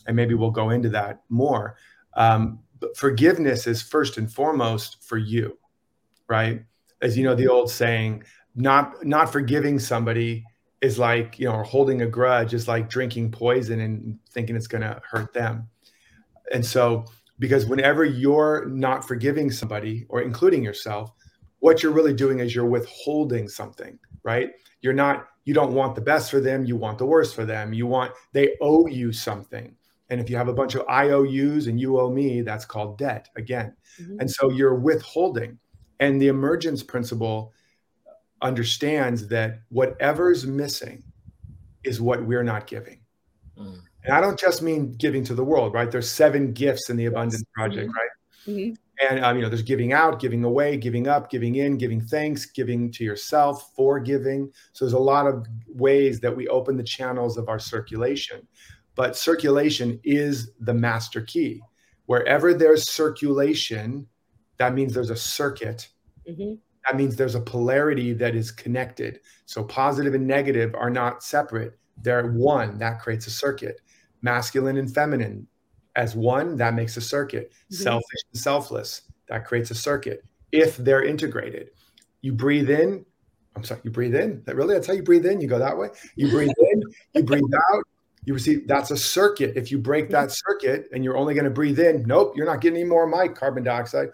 [0.08, 1.78] And maybe we'll go into that more.
[2.14, 5.58] Um, but forgiveness is first and foremost for you,
[6.28, 6.64] right?
[7.02, 8.24] As you know, the old saying,
[8.56, 10.46] not not forgiving somebody
[10.82, 14.84] is like you know, holding a grudge is like drinking poison and thinking it's going
[14.84, 15.68] to hurt them.
[16.54, 17.06] And so
[17.40, 21.12] because whenever you're not forgiving somebody or including yourself
[21.60, 24.50] what you're really doing is you're withholding something right?
[24.82, 27.72] You're not you don't want the best for them you want the worst for them.
[27.72, 29.74] You want they owe you something.
[30.10, 33.30] And if you have a bunch of IOUs and you owe me that's called debt
[33.38, 33.74] again.
[34.02, 34.20] Mm-hmm.
[34.20, 35.58] and so you're withholding.
[36.02, 37.54] And the emergence principle
[38.42, 41.02] understands that whatever's missing
[41.86, 43.00] is what we're not giving.
[43.58, 43.80] Mm.
[44.06, 45.90] And I don't just mean giving to the world, right?
[45.90, 47.98] There's seven gifts in the Abundance Project, mm-hmm.
[47.98, 48.10] right?
[48.48, 48.74] Mm-hmm.
[49.10, 52.46] And um, you know, there's giving out, giving away, giving up, giving in, giving thanks,
[52.46, 54.52] giving to yourself, forgiving.
[54.74, 58.48] So there's a lot of ways that we open the channels of our circulation.
[58.96, 61.62] But circulation is the master key.
[62.06, 64.08] Wherever there's circulation,
[64.58, 65.90] that means there's a circuit.
[66.30, 66.54] Mm-hmm.
[66.86, 69.20] That means there's a polarity that is connected.
[69.46, 71.78] So positive and negative are not separate.
[72.02, 72.78] They're one.
[72.78, 73.82] That creates a circuit
[74.26, 75.48] masculine and feminine
[75.96, 77.52] as one, that makes a circuit.
[77.52, 77.84] Mm-hmm.
[77.84, 80.26] Selfish and selfless, that creates a circuit.
[80.52, 81.70] If they're integrated,
[82.22, 83.06] you breathe in.
[83.56, 84.44] I'm sorry, you breathe in.
[84.46, 85.40] That really, that's how you breathe in.
[85.40, 85.90] You go that way.
[86.16, 86.84] You breathe in,
[87.14, 87.84] you breathe out.
[88.26, 88.68] You receive.
[88.68, 89.54] That's a circuit.
[89.56, 92.60] If you break that circuit and you're only going to breathe in, nope, you're not
[92.60, 94.10] getting any more of my carbon dioxide.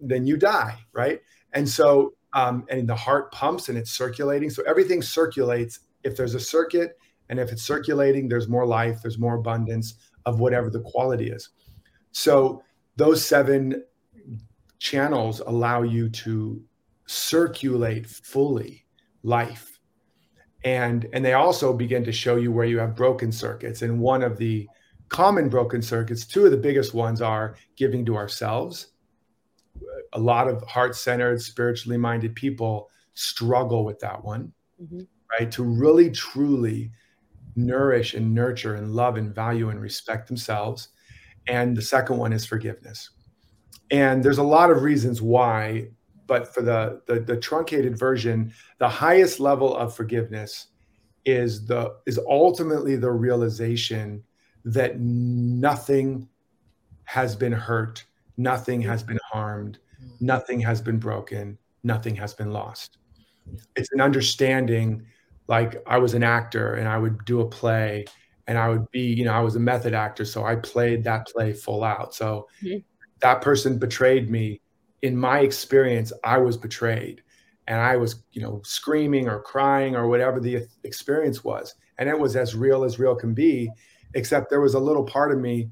[0.00, 1.20] Then you die, right?
[1.52, 4.48] And so, um, and the heart pumps and it's circulating.
[4.48, 5.80] So everything circulates.
[6.04, 6.96] If there's a circuit,
[7.28, 9.94] and if it's circulating, there's more life, there's more abundance
[10.26, 11.50] of whatever the quality is.
[12.12, 12.62] So
[12.96, 13.84] those seven
[14.78, 16.62] channels allow you to
[17.06, 18.86] circulate fully
[19.22, 19.78] life.
[20.64, 23.82] And, and they also begin to show you where you have broken circuits.
[23.82, 24.68] And one of the
[25.08, 28.88] common broken circuits, two of the biggest ones are giving to ourselves.
[30.14, 35.00] A lot of heart centered, spiritually minded people struggle with that one, mm-hmm.
[35.38, 35.50] right?
[35.52, 36.90] To really, truly
[37.56, 40.88] nourish and nurture and love and value and respect themselves.
[41.46, 43.10] And the second one is forgiveness.
[43.90, 45.88] And there's a lot of reasons why,
[46.26, 50.68] but for the, the, the truncated version, the highest level of forgiveness
[51.24, 54.22] is the is ultimately the realization
[54.64, 56.28] that nothing
[57.04, 58.04] has been hurt,
[58.36, 59.78] nothing has been harmed,
[60.20, 62.98] nothing has been broken, nothing has been lost.
[63.76, 65.06] It's an understanding
[65.48, 68.04] like I was an actor and I would do a play
[68.46, 70.24] and I would be, you know, I was a method actor.
[70.24, 72.14] So I played that play full out.
[72.14, 72.78] So mm-hmm.
[73.20, 74.60] that person betrayed me.
[75.02, 77.22] In my experience, I was betrayed
[77.68, 81.74] and I was, you know, screaming or crying or whatever the experience was.
[81.98, 83.70] And it was as real as real can be,
[84.14, 85.70] except there was a little part of me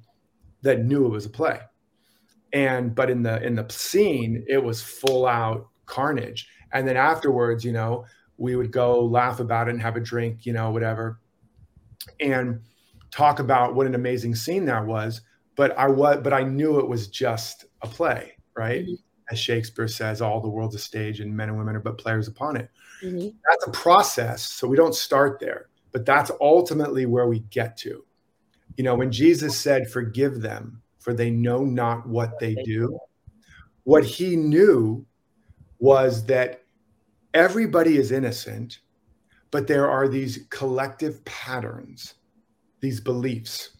[0.62, 1.58] that knew it was a play.
[2.52, 6.48] And but in the in the scene, it was full out carnage.
[6.72, 8.04] And then afterwards, you know,
[8.38, 11.20] we would go laugh about it and have a drink, you know, whatever,
[12.20, 12.60] and
[13.10, 15.22] talk about what an amazing scene that was.
[15.56, 18.84] But I was, but I knew it was just a play, right?
[18.84, 18.94] Mm-hmm.
[19.32, 22.28] As Shakespeare says, all the world's a stage, and men and women are but players
[22.28, 22.70] upon it.
[23.02, 23.28] Mm-hmm.
[23.48, 28.04] That's a process, so we don't start there, but that's ultimately where we get to.
[28.76, 32.98] You know, when Jesus said, "Forgive them, for they know not what they do,"
[33.84, 35.04] what he knew
[35.78, 36.65] was that
[37.34, 38.80] everybody is innocent,
[39.50, 42.14] but there are these collective patterns,
[42.80, 43.70] these beliefs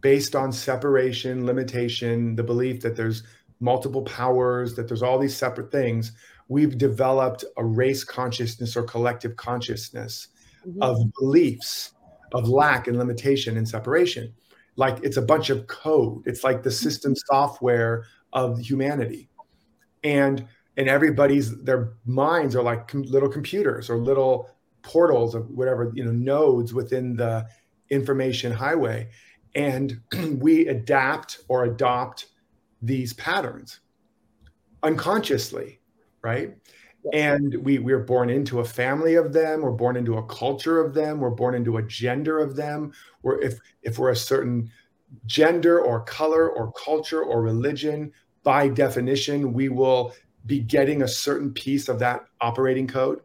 [0.00, 3.24] based on separation, limitation, the belief that there's
[3.60, 6.12] multiple powers, that there's all these separate things.
[6.48, 10.28] We've developed a race consciousness or collective consciousness
[10.66, 10.82] mm-hmm.
[10.82, 11.92] of beliefs
[12.32, 14.32] of lack and limitation and separation.
[14.76, 16.22] Like it's a bunch of code.
[16.26, 19.28] It's like the system software of humanity.
[20.04, 20.46] And
[20.78, 24.50] and everybody's their minds are like com- little computers or little
[24.82, 27.46] portals of whatever you know nodes within the
[27.90, 29.06] information highway
[29.54, 30.00] and
[30.38, 32.26] we adapt or adopt
[32.80, 33.80] these patterns
[34.82, 35.80] unconsciously,
[36.22, 36.54] right?
[37.12, 40.94] And we we're born into a family of them, we're born into a culture of
[40.94, 42.92] them, we're born into a gender of them.
[43.22, 44.70] Or if if we're a certain
[45.26, 48.12] gender or color or culture or religion,
[48.42, 50.12] by definition, we will
[50.48, 53.20] be getting a certain piece of that operating code.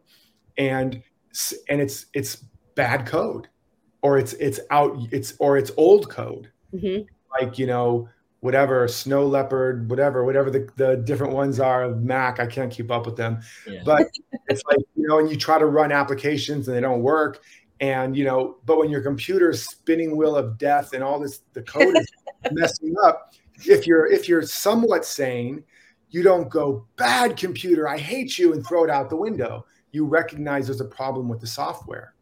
[0.56, 1.02] And
[1.68, 2.44] and it's it's
[2.76, 3.48] bad code
[4.02, 6.52] or it's it's out it's or it's old code.
[6.72, 7.02] Mm-hmm.
[7.40, 8.08] Like, you know,
[8.44, 12.90] whatever snow leopard whatever whatever the, the different ones are of mac i can't keep
[12.90, 13.80] up with them yeah.
[13.86, 14.06] but
[14.48, 17.42] it's like you know and you try to run applications and they don't work
[17.80, 21.62] and you know but when your computer's spinning wheel of death and all this the
[21.62, 22.06] code is
[22.52, 23.32] messing up
[23.64, 25.64] if you're if you're somewhat sane
[26.14, 30.04] you don't go bad computer i hate you and throw it out the window you
[30.04, 32.14] recognize there's a problem with the software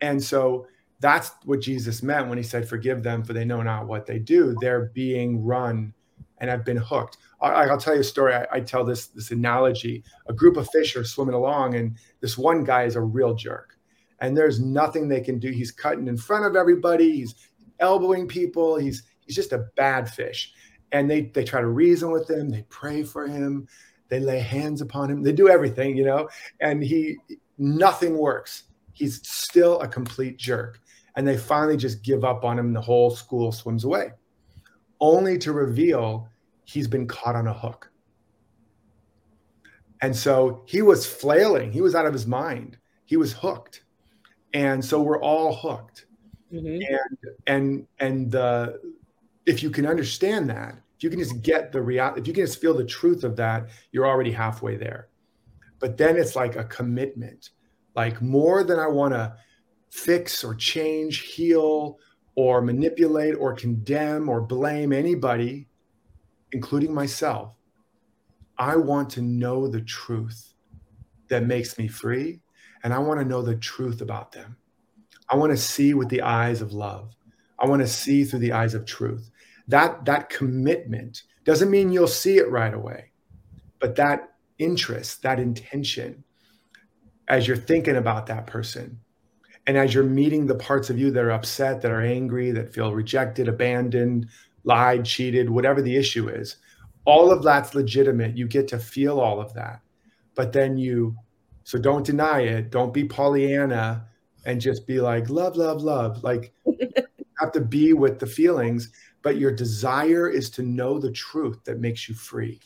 [0.00, 0.66] and so
[1.00, 4.18] that's what Jesus meant when he said, Forgive them, for they know not what they
[4.18, 4.56] do.
[4.60, 5.92] They're being run
[6.38, 7.18] and have been hooked.
[7.40, 8.34] I, will tell you a story.
[8.34, 10.02] I, I, tell this this analogy.
[10.26, 13.76] A group of fish are swimming along, and this one guy is a real jerk.
[14.20, 15.52] And there's nothing they can do.
[15.52, 17.12] He's cutting in front of everybody.
[17.12, 17.36] He's
[17.78, 18.76] elbowing people.
[18.76, 20.52] He's he's just a bad fish.
[20.92, 22.48] And they they try to reason with him.
[22.48, 23.68] They pray for him.
[24.08, 25.22] They lay hands upon him.
[25.22, 26.28] They do everything, you know.
[26.60, 27.18] And he
[27.58, 28.64] nothing works.
[28.92, 30.80] He's still a complete jerk
[31.18, 32.72] and they finally just give up on him.
[32.72, 34.12] The whole school swims away,
[35.00, 36.28] only to reveal
[36.64, 37.90] he's been caught on a hook.
[40.00, 41.72] And so he was flailing.
[41.72, 42.78] He was out of his mind.
[43.04, 43.82] He was hooked.
[44.54, 46.06] And so we're all hooked.
[46.52, 46.94] Mm-hmm.
[46.94, 48.80] And and and the
[49.48, 52.44] if you can understand that, if you can just get the reality, if you can
[52.44, 55.08] just feel the truth of that, you're already halfway there.
[55.78, 57.50] But then it's like a commitment,
[57.94, 59.34] like more than I want to
[59.90, 61.98] fix or change, heal
[62.34, 65.66] or manipulate or condemn or blame anybody,
[66.52, 67.54] including myself.
[68.58, 70.52] I want to know the truth
[71.28, 72.40] that makes me free.
[72.84, 74.56] And I want to know the truth about them.
[75.30, 77.14] I want to see with the eyes of love.
[77.58, 79.30] I want to see through the eyes of truth.
[79.68, 83.12] That, that commitment doesn't mean you'll see it right away,
[83.78, 86.24] but that interest, that intention,
[87.28, 88.98] as you're thinking about that person,
[89.66, 92.72] and as you're meeting the parts of you that are upset, that are angry, that
[92.72, 94.28] feel rejected, abandoned,
[94.64, 96.56] lied, cheated, whatever the issue is,
[97.04, 98.36] all of that's legitimate.
[98.36, 99.80] You get to feel all of that.
[100.34, 101.16] But then you,
[101.64, 102.70] so don't deny it.
[102.70, 104.06] Don't be Pollyanna
[104.46, 106.24] and just be like, love, love, love.
[106.24, 106.54] Like,
[107.40, 108.92] have to be with the feelings,
[109.28, 112.58] but your desire is to know the truth that makes you free.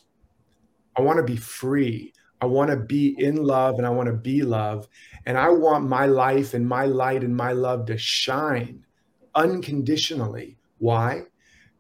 [0.97, 2.13] I want to be free.
[2.41, 4.87] I want to be in love and I want to be love.
[5.27, 8.87] And I want my life and my light and my love to shine
[9.35, 10.57] unconditionally.
[10.79, 11.23] Why?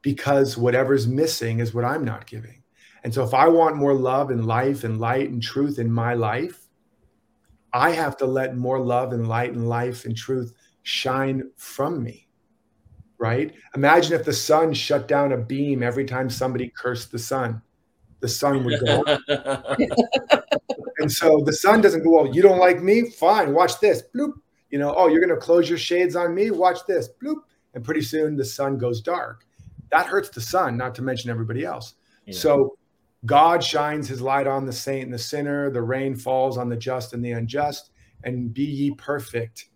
[0.00, 2.64] Because whatever's missing is what I'm not giving.
[3.04, 6.14] And so if I want more love and life and light and truth in my
[6.14, 6.66] life,
[7.72, 12.26] I have to let more love and light and life and truth shine from me.
[13.22, 13.54] Right?
[13.76, 17.62] Imagine if the sun shut down a beam every time somebody cursed the sun.
[18.18, 19.04] The sun would go.
[21.02, 23.10] And so the sun doesn't go, well, you don't like me?
[23.10, 24.04] Fine, watch this.
[24.14, 24.34] Bloop.
[24.70, 26.50] You know, oh, you're going to close your shades on me?
[26.50, 27.08] Watch this.
[27.22, 27.38] Bloop.
[27.74, 29.44] And pretty soon the sun goes dark.
[29.90, 31.94] That hurts the sun, not to mention everybody else.
[32.24, 32.34] Yeah.
[32.34, 32.78] So
[33.26, 35.70] God shines his light on the saint and the sinner.
[35.70, 37.90] The rain falls on the just and the unjust.
[38.22, 39.66] And be ye perfect.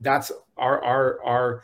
[0.00, 1.62] That's our our our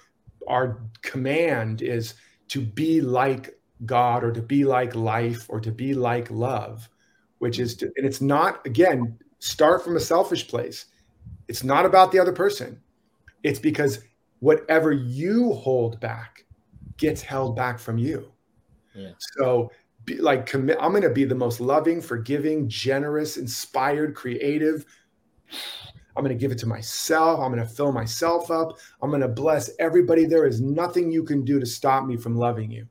[0.49, 2.15] our command is
[2.49, 6.89] to be like God or to be like life or to be like love
[7.43, 10.87] which is to, and it's not again start from a selfish place.
[11.49, 12.81] It's not about the other person.
[13.43, 13.99] It's because
[14.39, 16.45] whatever you hold back
[16.99, 18.31] gets held back from you.
[18.95, 19.11] Yeah.
[19.19, 19.73] so
[20.05, 24.85] be, like commit i'm going to be the most loving forgiving generous inspired creative
[26.17, 29.23] i'm going to give it to myself i'm going to fill myself up i'm going
[29.23, 32.87] to bless everybody there is nothing you can do to stop me from loving you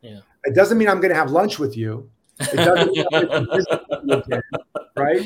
[0.00, 2.10] yeah it doesn't mean i'm going to have lunch with you
[2.40, 4.42] it doesn't
[4.96, 5.22] right?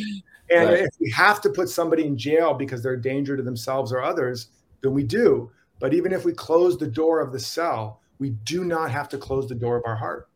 [0.50, 0.80] And right.
[0.80, 4.02] if we have to put somebody in jail because they're a danger to themselves or
[4.02, 4.48] others,
[4.82, 5.50] then we do.
[5.78, 9.18] But even if we close the door of the cell, we do not have to
[9.18, 10.28] close the door of our heart.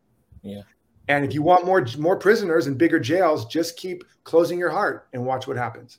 [0.43, 0.61] Yeah.
[1.07, 5.07] And if you want more more prisoners and bigger jails, just keep closing your heart
[5.13, 5.97] and watch what happens.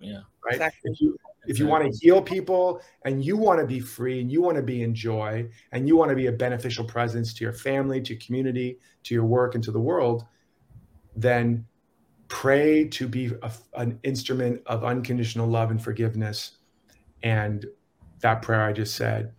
[0.00, 0.20] Yeah.
[0.44, 0.54] Right.
[0.54, 0.90] Exactly.
[0.92, 1.16] If you
[1.46, 4.56] if you want to heal people and you want to be free and you want
[4.56, 8.00] to be in joy and you want to be a beneficial presence to your family,
[8.00, 10.24] to your community, to your work, and to the world,
[11.16, 11.66] then
[12.28, 16.58] pray to be a, an instrument of unconditional love and forgiveness.
[17.24, 17.66] And
[18.20, 19.32] that prayer I just said.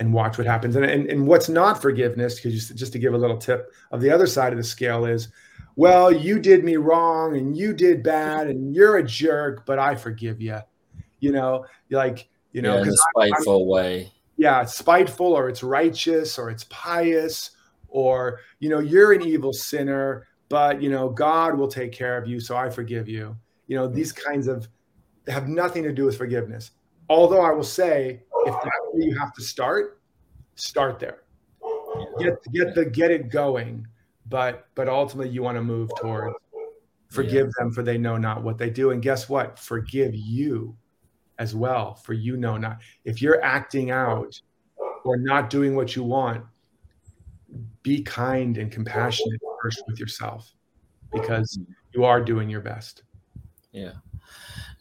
[0.00, 0.74] and watch what happens.
[0.76, 4.00] And, and, and what's not forgiveness, because just, just to give a little tip of
[4.00, 5.28] the other side of the scale is,
[5.76, 9.94] well, you did me wrong and you did bad and you're a jerk, but I
[9.94, 10.58] forgive you.
[11.20, 14.12] You know, like, you know, yeah, in a spiteful I, way.
[14.36, 17.50] Yeah, it's spiteful or it's righteous or it's pious
[17.88, 22.26] or, you know, you're an evil sinner, but, you know, God will take care of
[22.26, 22.40] you.
[22.40, 23.36] So I forgive you.
[23.66, 24.68] You know, these kinds of
[25.28, 26.72] have nothing to do with forgiveness.
[27.08, 30.00] Although I will say, if that's where you have to start,
[30.54, 31.22] start there.
[32.18, 33.86] Get get the get it going
[34.30, 36.34] but but ultimately you want to move towards
[37.10, 37.64] forgive yeah.
[37.64, 38.92] them for they know not what they do.
[38.92, 39.58] And guess what?
[39.58, 40.76] Forgive you
[41.38, 44.40] as well for you know not if you're acting out
[45.04, 46.44] or not doing what you want
[47.82, 50.52] be kind and compassionate first with yourself
[51.12, 51.58] because
[51.92, 53.02] you are doing your best.
[53.72, 53.94] Yeah.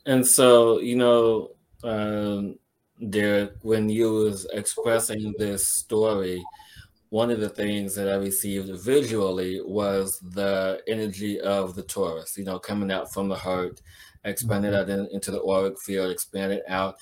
[0.06, 1.52] And so you know
[1.84, 2.60] um
[3.10, 6.43] derek when you was expressing this story
[7.10, 12.43] one of the things that I received visually was the energy of the torus, you
[12.43, 13.82] know, coming out from the heart,
[14.24, 14.91] expanded mm-hmm.
[14.91, 16.95] out in, into the auric field, expanded out.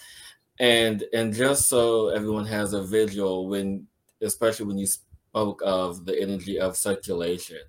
[0.59, 3.87] And and just so everyone has a visual when
[4.21, 7.59] especially when you spoke of the energy of circulation.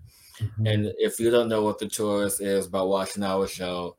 [0.41, 0.66] Mm-hmm.
[0.66, 3.97] And if you don't know what the torus is by watching our show,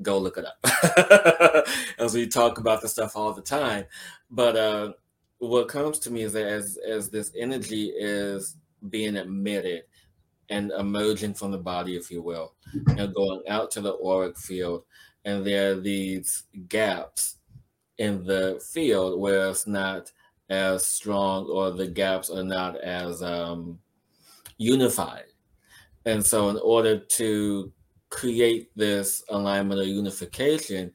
[0.00, 1.66] go look it up.
[1.98, 3.84] As we talk about the stuff all the time.
[4.30, 4.92] But uh
[5.40, 8.56] what comes to me is that as as this energy is
[8.88, 9.84] being emitted
[10.50, 12.54] and emerging from the body, if you will,
[12.94, 14.84] know, going out to the auric field,
[15.24, 17.36] and there are these gaps
[17.98, 20.12] in the field where it's not
[20.50, 23.78] as strong or the gaps are not as um,
[24.58, 25.24] unified.
[26.04, 27.72] And so, in order to
[28.10, 30.92] create this alignment or unification,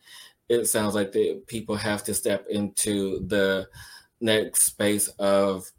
[0.49, 3.67] it sounds like the people have to step into the
[4.21, 5.69] next space of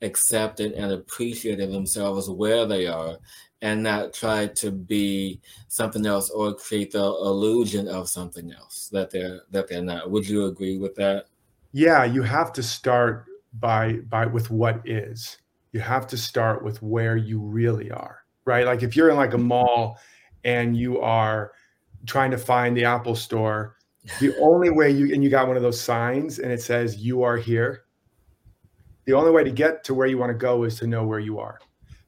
[0.00, 3.18] accepting and appreciating themselves where they are
[3.60, 9.10] and not try to be something else or create the illusion of something else that
[9.10, 10.10] they're that they're not.
[10.10, 11.26] Would you agree with that?
[11.72, 13.26] Yeah you have to start
[13.60, 15.38] by by with what is.
[15.72, 18.66] You have to start with where you really are right?
[18.66, 19.98] Like if you're in like a mall
[20.44, 21.52] and you are
[22.06, 23.76] trying to find the apple store
[24.20, 27.22] the only way you and you got one of those signs and it says you
[27.22, 27.84] are here.
[29.04, 31.18] The only way to get to where you want to go is to know where
[31.18, 31.58] you are.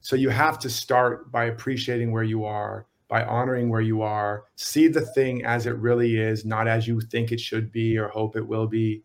[0.01, 4.45] So you have to start by appreciating where you are by honoring where you are.
[4.55, 8.07] See the thing as it really is not as you think it should be or
[8.07, 9.03] hope it will be.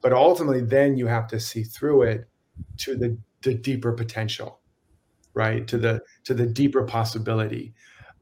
[0.00, 2.28] But ultimately then you have to see through it
[2.78, 4.60] to the, the deeper potential
[5.36, 5.68] right?
[5.68, 7.74] To the to the deeper possibility.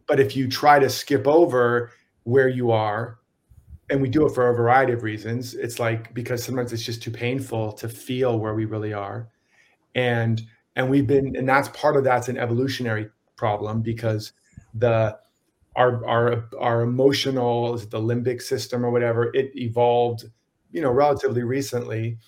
[0.06, 1.92] But if you try to skip over
[2.24, 3.18] where you are
[3.90, 5.54] and we do it for a variety of reasons.
[5.54, 9.28] It's like because sometimes it's just too painful to feel where we really are.
[9.94, 10.42] And
[10.76, 14.32] and we've been and that's part of that's an evolutionary problem because
[14.74, 15.18] the
[15.76, 20.24] our our our emotional is it the limbic system or whatever it evolved
[20.70, 22.18] you know relatively recently.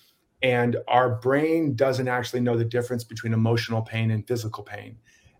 [0.43, 4.97] And our brain doesn't actually know the difference between emotional pain and physical pain.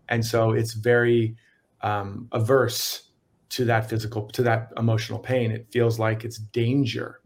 [0.08, 1.36] And so it's very
[1.82, 3.07] um, averse
[3.50, 7.20] to that physical to that emotional pain it feels like it's danger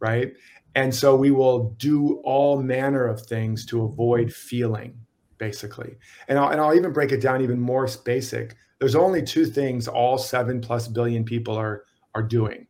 [0.00, 0.34] right?
[0.74, 4.98] And so we will do all manner of things to avoid feeling
[5.38, 5.96] basically.
[6.28, 8.56] And I'll, and I'll even break it down even more basic.
[8.78, 11.84] There's only two things all 7 plus billion people are
[12.14, 12.66] are doing.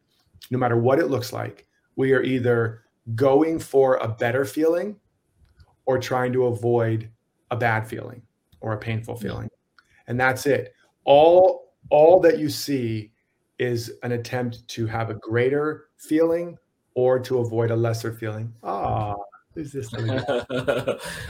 [0.51, 1.67] No matter what it looks like
[1.97, 2.83] we are either
[3.15, 4.97] going for a better feeling
[5.87, 7.09] or trying to avoid
[7.51, 8.21] a bad feeling
[8.61, 9.49] or a painful feeling.
[10.09, 10.75] And that's it.
[11.05, 13.11] All all that you see
[13.59, 16.57] is an attempt to have a greater feeling
[16.95, 18.53] or to avoid a lesser feeling.
[18.63, 19.25] Ah, oh,
[19.55, 19.93] who's this?
[19.95, 20.09] um,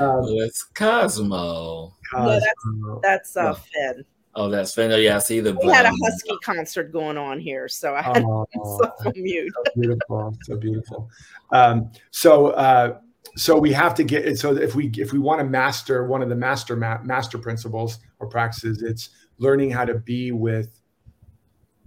[0.01, 1.93] it's Cosmo.
[2.13, 2.41] Cosmo.
[2.65, 4.05] No, that's that's uh, Finn.
[4.35, 4.93] Oh, that's Finn.
[4.93, 5.55] Oh, yeah, I see the.
[5.55, 9.53] We had a husky concert going on here, so I had oh, myself mute.
[9.55, 11.11] so beautiful, so beautiful.
[11.53, 12.99] Um, so, uh,
[13.37, 14.39] so we have to get.
[14.39, 17.99] So if we if we want to master one of the master ma- master principles
[18.19, 20.81] or practices, it's learning how to be with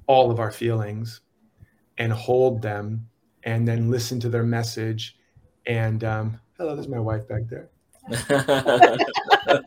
[0.07, 1.21] all of our feelings
[1.97, 3.07] and hold them
[3.43, 5.17] and then listen to their message.
[5.65, 7.69] And um, hello there's my wife back there.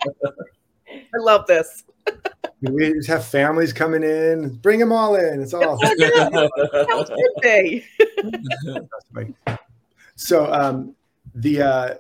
[0.85, 1.85] I love this.
[2.61, 4.57] We just have families coming in.
[4.57, 5.43] Bring them all in.
[5.43, 5.79] It's all
[10.17, 10.95] so um,
[11.35, 11.95] the uh,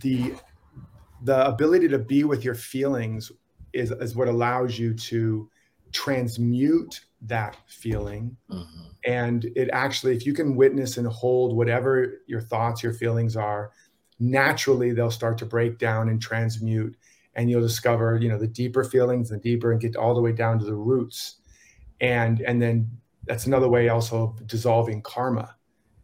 [0.00, 0.34] the
[1.22, 3.30] the ability to be with your feelings
[3.72, 5.48] is, is what allows you to
[5.92, 8.36] transmute that feeling.
[8.50, 8.84] Mm-hmm.
[9.04, 13.72] And it actually, if you can witness and hold whatever your thoughts, your feelings are,
[14.20, 16.96] naturally they'll start to break down and transmute
[17.34, 20.32] and you'll discover you know the deeper feelings and deeper and get all the way
[20.32, 21.36] down to the roots
[22.00, 22.90] and and then
[23.26, 25.54] that's another way also of dissolving karma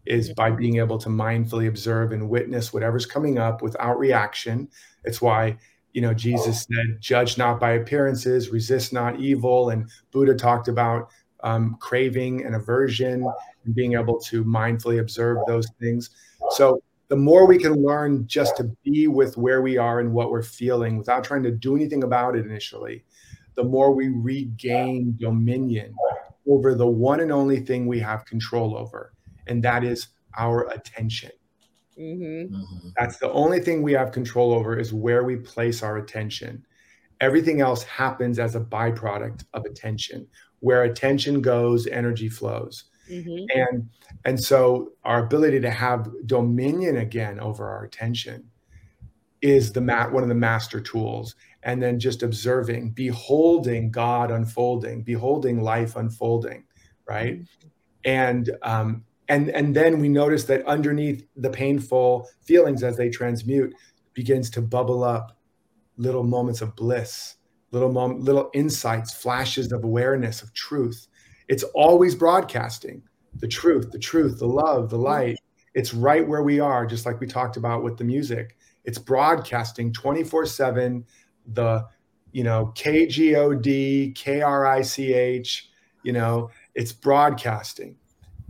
[0.07, 4.69] is by being able to mindfully observe and witness whatever's coming up without reaction
[5.05, 5.57] it's why
[5.95, 11.09] you know jesus said judge not by appearances resist not evil and buddha talked about
[11.45, 13.27] um, craving and aversion
[13.65, 16.11] and being able to mindfully observe those things.
[16.51, 20.31] So the more we can learn just to be with where we are and what
[20.31, 23.05] we're feeling without trying to do anything about it initially
[23.57, 25.95] the more we regain dominion
[26.49, 29.13] over the one and only thing we have control over
[29.47, 31.31] and that is our attention
[31.99, 32.55] Mm-hmm.
[32.55, 32.89] Mm-hmm.
[32.99, 36.65] That's the only thing we have control over is where we place our attention.
[37.21, 40.27] Everything else happens as a byproduct of attention.
[40.61, 42.85] Where attention goes, energy flows.
[43.11, 43.45] Mm-hmm.
[43.55, 43.89] And
[44.25, 48.49] and so our ability to have dominion again over our attention
[49.43, 51.35] is the mat one of the master tools.
[51.63, 56.65] And then just observing, beholding God unfolding, beholding life unfolding,
[57.09, 57.41] right?
[58.05, 63.75] And um, and and then we notice that underneath the painful feelings as they transmute
[64.13, 65.39] begins to bubble up
[65.97, 67.37] little moments of bliss
[67.75, 71.09] little mom, little insights flashes of awareness of truth.
[71.49, 73.03] It's always broadcasting
[73.37, 75.39] the truth the truth the love the light.
[75.75, 78.57] It's right where we are just like we talked about with the music.
[78.85, 81.05] It's broadcasting 24 7
[81.49, 81.85] the
[82.33, 85.63] you know kgod krich
[86.03, 87.97] you know it's broadcasting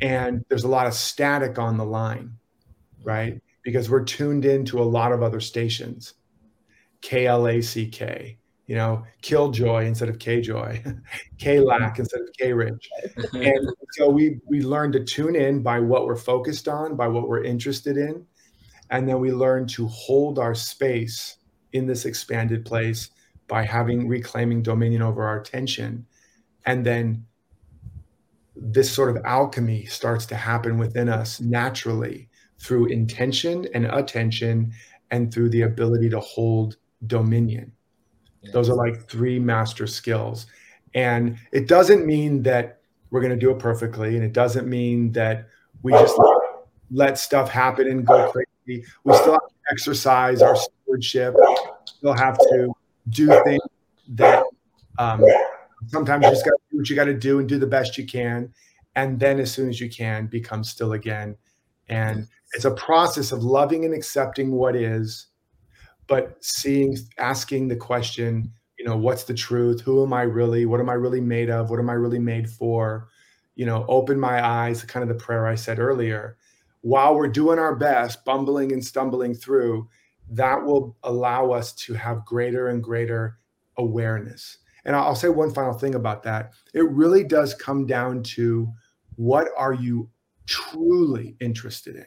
[0.00, 2.32] and there's a lot of static on the line,
[3.02, 3.40] right?
[3.62, 6.14] Because we're tuned into a lot of other stations,
[7.02, 8.36] KLACK,
[8.66, 11.00] you know, Killjoy instead of KJoy,
[11.38, 12.88] KLAC instead of K-Rich.
[13.34, 17.28] And so we we learn to tune in by what we're focused on, by what
[17.28, 18.26] we're interested in,
[18.90, 21.36] and then we learn to hold our space
[21.72, 23.10] in this expanded place
[23.48, 26.06] by having reclaiming dominion over our attention,
[26.64, 27.26] and then
[28.56, 32.28] this sort of alchemy starts to happen within us naturally
[32.60, 34.72] through intention and attention
[35.10, 36.76] and through the ability to hold
[37.06, 37.72] dominion.
[38.52, 40.46] Those are like three master skills.
[40.94, 42.80] And it doesn't mean that
[43.10, 44.16] we're going to do it perfectly.
[44.16, 45.48] And it doesn't mean that
[45.82, 46.18] we just
[46.90, 48.84] let stuff happen and go crazy.
[49.04, 52.72] We still have to exercise our stewardship, we still have to
[53.10, 53.62] do things
[54.08, 54.44] that
[54.98, 55.24] um,
[55.88, 57.98] sometimes you just got to do what you got to do and do the best
[57.98, 58.52] you can.
[58.96, 61.36] And then as soon as you can, become still again.
[61.88, 65.26] And it's a process of loving and accepting what is,
[66.06, 69.80] but seeing, asking the question, you know, what's the truth?
[69.80, 70.66] Who am I really?
[70.66, 71.70] What am I really made of?
[71.70, 73.08] What am I really made for?
[73.56, 76.36] You know, open my eyes, kind of the prayer I said earlier.
[76.82, 79.88] While we're doing our best, bumbling and stumbling through,
[80.30, 83.38] that will allow us to have greater and greater
[83.76, 86.52] awareness and I'll say one final thing about that.
[86.74, 88.70] It really does come down to
[89.16, 90.10] what are you
[90.46, 92.06] truly interested in?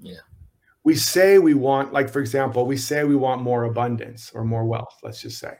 [0.00, 0.20] Yeah.
[0.82, 4.64] We say we want, like, for example, we say we want more abundance or more
[4.64, 5.54] wealth, let's just say.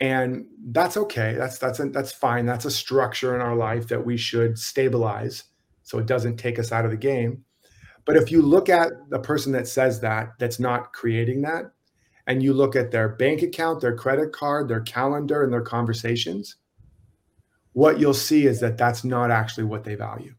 [0.00, 1.34] And that's okay.
[1.34, 2.46] That's that's a, that's fine.
[2.46, 5.44] That's a structure in our life that we should stabilize
[5.82, 7.44] so it doesn't take us out of the game.
[8.04, 11.72] But if you look at the person that says that, that's not creating that,
[12.26, 16.56] and you look at their bank account, their credit card, their calendar, and their conversations,
[17.72, 20.34] what you'll see is that that's not actually what they value.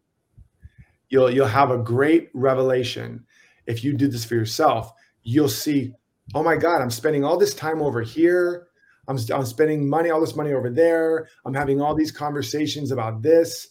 [1.09, 3.25] You'll you'll have a great revelation
[3.67, 4.91] if you do this for yourself.
[5.21, 5.93] You'll see,
[6.33, 8.67] oh my God, I'm spending all this time over here.
[9.07, 11.27] I'm, I'm spending money, all this money over there.
[11.45, 13.67] I'm having all these conversations about this,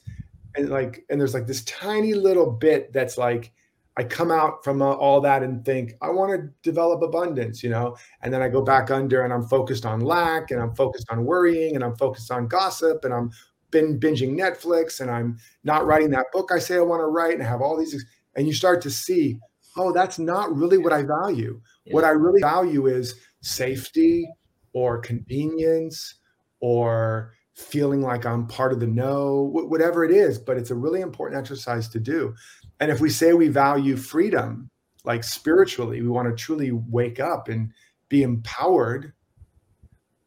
[0.55, 3.53] and like, and there's like this tiny little bit that's like
[3.97, 7.70] I come out from uh, all that and think I want to develop abundance, you
[7.70, 11.07] know, and then I go back under and I'm focused on lack and I'm focused
[11.11, 13.30] on worrying and I'm focused on gossip and I'm
[13.70, 17.34] been binging Netflix and I'm not writing that book I say I want to write
[17.34, 18.05] and have all these
[18.36, 19.38] and you start to see,
[19.76, 21.61] oh, that's not really what I value.
[21.84, 21.95] Yeah.
[21.95, 24.28] What I really value is safety
[24.72, 26.16] or convenience
[26.61, 31.01] or feeling like I'm part of the know, whatever it is, but it's a really
[31.01, 32.34] important exercise to do.
[32.81, 34.70] And if we say we value freedom,
[35.05, 37.70] like spiritually, we want to truly wake up and
[38.09, 39.12] be empowered.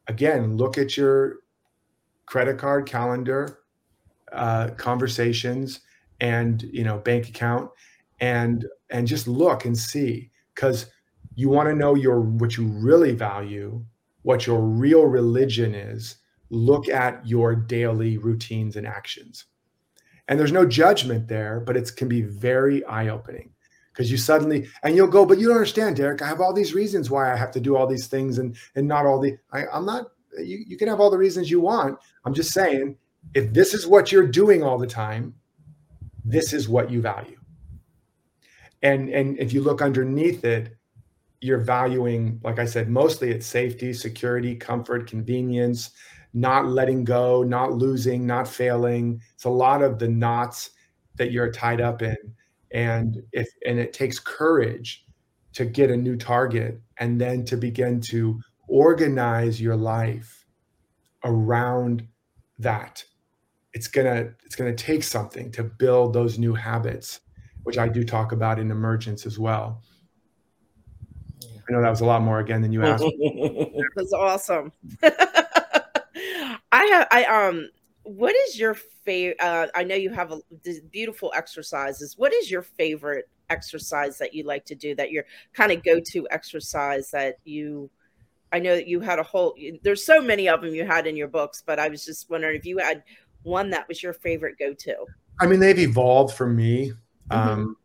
[0.06, 1.36] Again, look at your
[2.26, 3.60] credit card calendar,
[4.32, 5.80] uh, conversations,
[6.20, 7.70] and you know bank account,
[8.20, 10.86] and and just look and see because
[11.34, 13.84] you want to know your what you really value,
[14.22, 16.16] what your real religion is.
[16.50, 19.44] Look at your daily routines and actions
[20.28, 23.50] and there's no judgment there but it can be very eye-opening.
[23.92, 26.22] Because you suddenly and you'll go but you don't understand derek.
[26.22, 28.86] I have all these reasons why i have to do all these things and and
[28.86, 31.98] not all the I, i'm not you, you can have all the reasons you want.
[32.24, 32.96] I'm just saying
[33.34, 35.34] if this is what you're doing all the time
[36.24, 37.40] this is what you value.
[38.82, 40.76] And and if you look underneath it
[41.40, 45.92] you're valuing like i said mostly it's safety security comfort convenience
[46.34, 49.20] not letting go not losing not failing.
[49.34, 50.70] It's a lot of the knots
[51.16, 52.16] that you're tied up in.
[52.72, 55.04] And if and it takes courage
[55.54, 60.44] to get a new target and then to begin to organize your life
[61.24, 62.06] around
[62.58, 63.04] that.
[63.72, 67.20] It's gonna it's gonna take something to build those new habits
[67.64, 69.82] which i do talk about in emergence as well.
[71.68, 73.04] I know that was a lot more again than you asked.
[73.96, 74.72] That's awesome
[76.72, 77.68] i have i um
[78.08, 79.40] what is your favorite?
[79.40, 80.40] Uh, I know you have a,
[80.90, 82.16] beautiful exercises.
[82.16, 84.94] What is your favorite exercise that you like to do?
[84.94, 87.90] That your kind of go to exercise that you?
[88.50, 89.54] I know that you had a whole.
[89.82, 92.56] There's so many of them you had in your books, but I was just wondering
[92.56, 93.02] if you had
[93.42, 94.96] one that was your favorite go to.
[95.40, 96.92] I mean, they've evolved for me.
[97.30, 97.48] Mm-hmm.
[97.48, 97.76] Um,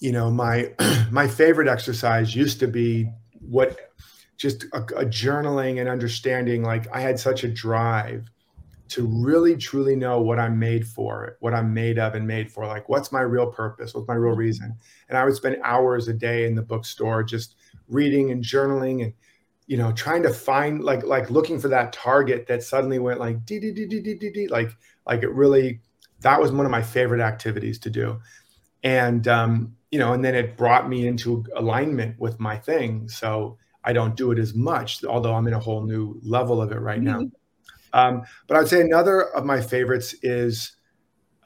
[0.00, 0.72] you know, my
[1.12, 3.08] my favorite exercise used to be
[3.48, 3.92] what
[4.36, 8.30] just a, a, journaling and understanding like i had such a drive
[8.88, 12.66] to really truly know what I'm made for, what I'm made of and made for.
[12.66, 13.94] Like, what's my real purpose?
[13.94, 14.40] What's my real mm-hmm.
[14.40, 14.76] reason?
[15.08, 17.56] And I would spend hours a day in the bookstore just
[17.88, 19.12] reading and journaling and,
[19.66, 23.44] you know, trying to find like like looking for that target that suddenly went like
[23.44, 24.70] d d d d d d d like
[25.06, 25.80] like it really
[26.20, 28.20] that was one of my favorite activities to do.
[28.84, 33.08] And um, you know, and then it brought me into alignment with my thing.
[33.08, 36.72] So I don't do it as much, although I'm in a whole new level of
[36.72, 37.20] it right now.
[37.20, 37.36] Mm-hmm
[37.96, 40.76] um, but I'd say another of my favorites is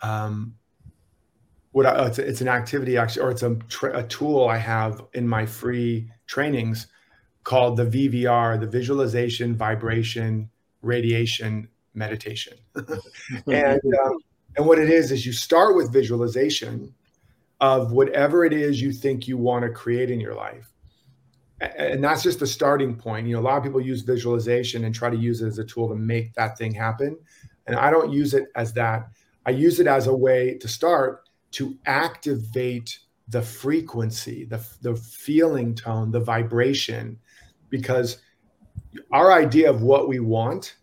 [0.02, 0.56] um,
[1.70, 3.56] what I, it's, it's, an activity actually, or it's a,
[3.92, 6.88] a tool I have in my free trainings
[7.44, 10.50] called the VVR, the Visualization, Vibration,
[10.82, 12.58] Radiation Meditation.
[13.46, 14.18] and um,
[14.56, 16.92] and what it is is you start with visualization
[17.60, 20.69] of whatever it is you think you want to create in your life
[21.60, 23.26] and that's just the starting point.
[23.26, 25.64] You know, a lot of people use visualization and try to use it as a
[25.64, 27.18] tool to make that thing happen.
[27.66, 29.08] And I don't use it as that.
[29.46, 32.98] I use it as a way to start to activate
[33.28, 37.18] the frequency, the, the feeling tone, the vibration,
[37.68, 38.18] because
[39.12, 40.76] our idea of what we want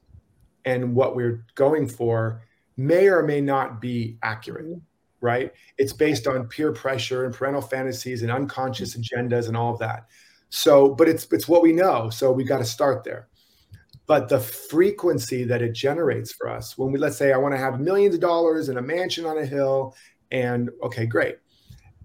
[0.66, 2.42] and what we're going for
[2.78, 4.80] may or may not be accurate,
[5.20, 5.52] right?
[5.78, 9.02] It's based on peer pressure and parental fantasies and unconscious mm-hmm.
[9.02, 10.08] agendas and all of that.
[10.50, 12.10] So, but it's it's what we know.
[12.10, 13.28] So we got to start there.
[14.06, 17.60] But the frequency that it generates for us, when we let's say I want to
[17.60, 19.96] have millions of dollars and a mansion on a hill,
[20.32, 21.38] and okay, great.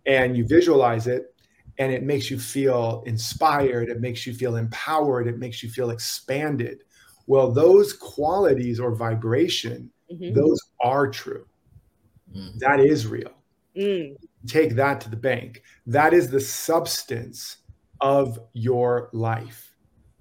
[0.07, 1.32] And you visualize it
[1.78, 5.90] and it makes you feel inspired, it makes you feel empowered, it makes you feel
[5.90, 6.82] expanded.
[7.26, 10.34] Well, those qualities or vibration, mm-hmm.
[10.34, 11.47] those are true.
[12.36, 12.59] Mm.
[12.59, 13.32] That is real.
[13.76, 14.16] Mm.
[14.47, 15.62] Take that to the bank.
[15.86, 17.59] That is the substance
[18.03, 19.74] of your life.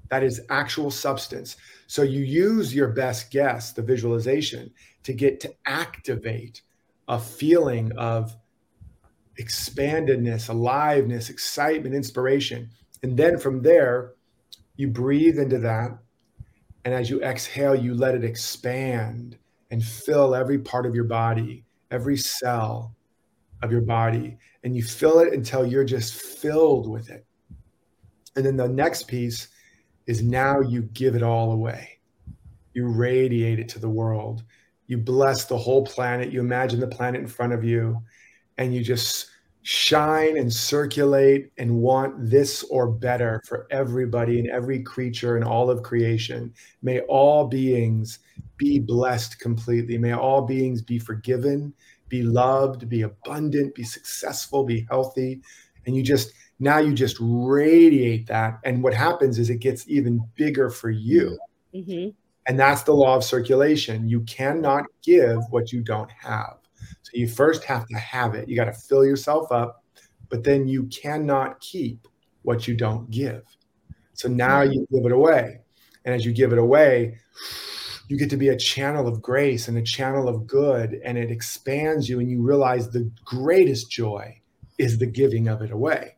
[0.10, 1.58] That is actual substance.
[1.88, 4.72] So you use your best guess, the visualization,
[5.04, 6.62] to get to activate
[7.08, 8.38] a feeling of
[9.40, 12.70] expandedness, aliveness, excitement, inspiration.
[13.04, 14.14] And then from there,
[14.76, 15.98] you breathe into that.
[16.86, 19.38] And as you exhale, you let it expand
[19.72, 22.96] and fill every part of your body, every cell
[23.64, 24.38] of your body.
[24.64, 27.26] And you fill it until you're just filled with it.
[28.36, 29.50] And then the next piece
[30.08, 32.00] is now you give it all away.
[32.74, 34.44] You radiate it to the world.
[34.88, 36.32] You bless the whole planet.
[36.32, 38.02] You imagine the planet in front of you
[38.58, 39.28] and you just
[39.64, 45.70] shine and circulate and want this or better for everybody and every creature and all
[45.70, 46.54] of creation.
[46.82, 48.20] May all beings
[48.58, 49.98] be blessed completely.
[49.98, 51.74] May all beings be forgiven,
[52.10, 55.42] be loved, be abundant, be successful, be healthy.
[55.86, 60.22] And you just now you just radiate that and what happens is it gets even
[60.36, 61.38] bigger for you.
[61.74, 62.10] Mm-hmm.
[62.48, 64.10] and that's the law of circulation.
[64.10, 66.58] You cannot give what you don't have.
[67.04, 68.50] So you first have to have it.
[68.50, 69.84] You got to fill yourself up
[70.30, 72.08] but then you cannot keep
[72.44, 73.44] what you don't give.
[74.14, 75.60] So now you give it away.
[76.04, 77.18] And as you give it away
[78.12, 81.32] you get to be a channel of grace and a channel of good and it
[81.32, 84.38] expands you and you realize the greatest joy
[84.78, 86.18] is the giving of it away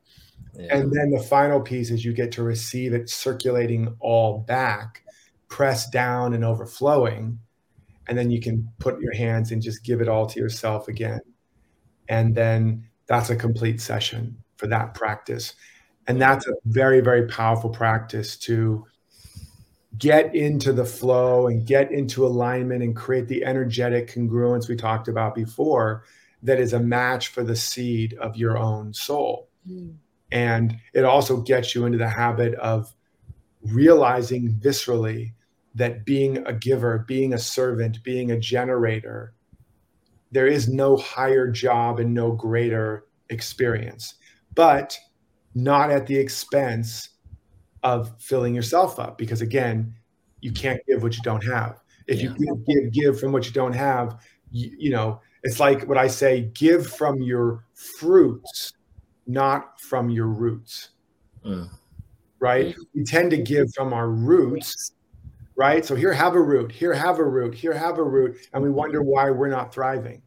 [0.70, 5.04] and then the final piece is you get to receive it circulating all back,
[5.48, 7.40] pressed down and overflowing.
[8.08, 11.22] And then you can put your hands and just give it all to yourself again.
[12.10, 15.56] And then that's a complete session for that practice.
[16.08, 18.86] And that's a very, very powerful practice to
[19.98, 25.08] get into the flow and get into alignment and create the energetic congruence we talked
[25.08, 26.04] about before
[26.42, 29.48] that is a match for the seed of your own soul.
[29.70, 29.96] Mm.
[30.34, 32.94] And it also gets you into the habit of
[33.62, 35.34] realizing viscerally
[35.76, 39.36] that being a giver, being a servant, being a generator,
[40.32, 44.16] there is no higher job and no greater experience,
[44.56, 44.98] but
[45.54, 47.10] not at the expense
[47.84, 49.20] of filling yourself up.
[49.20, 49.94] Because again,
[50.42, 51.80] you can't give what you don't have.
[52.08, 52.34] If yeah.
[52.40, 54.20] you give, give, give from what you don't have,
[54.52, 57.66] you, you know, it's like what I say give from your
[58.00, 58.74] fruits,
[59.28, 60.90] not from your roots.
[61.46, 61.70] Mm.
[62.40, 62.76] Right?
[62.94, 64.94] We tend to give from our roots
[65.56, 65.86] right?
[65.86, 66.72] So here, have a root.
[66.72, 67.54] Here, have a root.
[67.54, 70.22] Here, have a root, and we wonder why we're not thriving.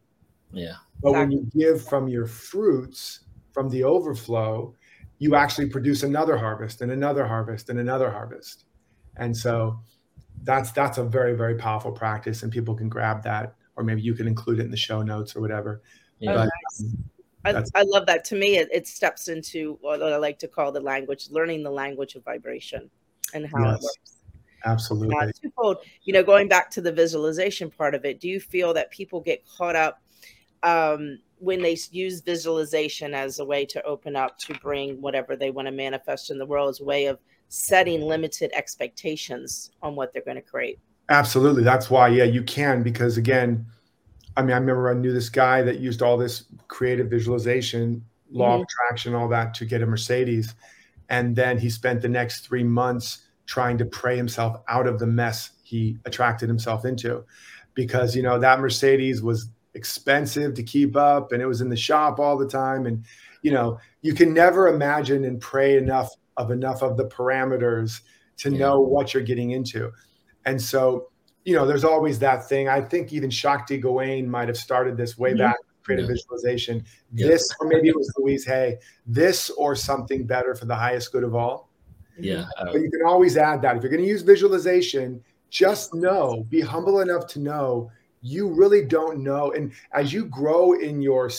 [0.53, 0.75] Yeah.
[1.03, 3.21] But when you give from your fruits,
[3.53, 4.75] from the overflow,
[5.19, 8.65] you actually produce another harvest and another harvest and another harvest.
[9.17, 9.81] And so
[10.43, 14.15] that's that's a very very powerful practice, and people can grab that, or maybe you
[14.15, 15.83] can include it in the show notes or whatever.
[16.19, 16.35] Yeah.
[16.35, 16.49] But,
[16.81, 17.05] um,
[17.47, 18.25] I, I, love that.
[18.27, 21.71] To me, it, it, steps into what I like to call the language, learning the
[21.71, 22.91] language of vibration
[23.35, 23.79] and how yes.
[23.79, 24.17] it works.
[24.65, 25.17] Absolutely.
[25.17, 28.75] Uh, twofold, you know, going back to the visualization part of it, do you feel
[28.75, 30.03] that people get caught up
[30.63, 35.51] um, when they use visualization as a way to open up to bring whatever they
[35.51, 37.19] want to manifest in the world as a way of
[37.49, 40.79] setting limited expectations on what they're going to create?
[41.09, 41.63] Absolutely.
[41.63, 43.65] That's why, yeah, you can, because again,
[44.37, 48.53] I mean, I remember I knew this guy that used all this creative visualization, law
[48.53, 48.63] mm-hmm.
[48.63, 50.55] of attraction, all that to get a Mercedes.
[51.09, 55.07] And then he spent the next three months trying to pray himself out of the
[55.07, 57.25] mess he attracted himself into
[57.75, 61.77] because you know that mercedes was expensive to keep up and it was in the
[61.77, 63.05] shop all the time and
[63.43, 68.01] you know you can never imagine and pray enough of enough of the parameters
[68.37, 69.91] to know what you're getting into
[70.45, 71.09] and so
[71.47, 75.17] you know there's always that thing i think even shakti gawain might have started this
[75.17, 75.39] way mm-hmm.
[75.39, 76.13] back creative yeah.
[76.13, 78.77] visualization this or maybe it was louise hay
[79.07, 81.71] this or something better for the highest good of all
[82.19, 82.47] yeah.
[82.59, 83.77] Uh, but you can always add that.
[83.77, 87.91] If you're going to use visualization, just know, be humble enough to know
[88.23, 89.53] you really don't know.
[89.53, 91.31] And as you grow in your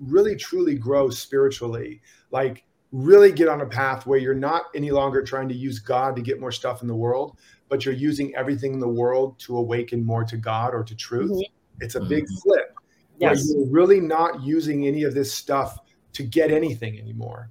[0.00, 5.22] really truly grow spiritually, like really get on a path where you're not any longer
[5.22, 7.38] trying to use God to get more stuff in the world,
[7.72, 11.30] but you're using everything in the world to awaken more to God or to truth.
[11.30, 11.82] Mm-hmm.
[11.82, 12.34] It's a big mm-hmm.
[12.42, 12.74] flip.
[13.18, 13.48] Yes.
[13.48, 15.78] Where you're really not using any of this stuff
[16.12, 17.50] to get anything anymore.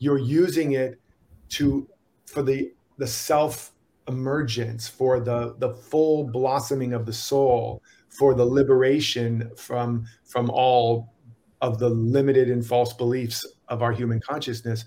[0.00, 1.00] You're using it
[1.48, 1.88] to
[2.26, 3.72] for the the self
[4.06, 11.14] emergence, for the the full blossoming of the soul, for the liberation from from all
[11.62, 14.84] of the limited and false beliefs of our human consciousness.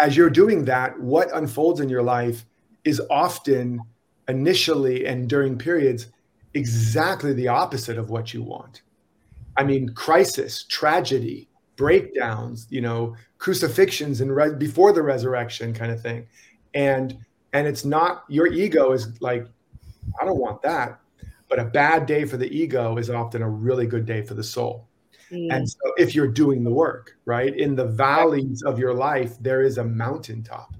[0.00, 2.44] As you're doing that, what unfolds in your life
[2.86, 3.80] is often
[4.28, 6.06] initially and during periods
[6.54, 8.82] exactly the opposite of what you want.
[9.58, 16.00] I mean, crisis, tragedy, breakdowns, you know, crucifixions and re- before the resurrection kind of
[16.00, 16.26] thing.
[16.74, 17.18] And
[17.52, 19.46] and it's not your ego is like,
[20.20, 21.00] I don't want that.
[21.48, 24.42] But a bad day for the ego is often a really good day for the
[24.42, 24.88] soul.
[25.30, 25.48] Mm.
[25.52, 27.56] And so if you're doing the work, right?
[27.56, 30.74] In the valleys of your life, there is a mountaintop.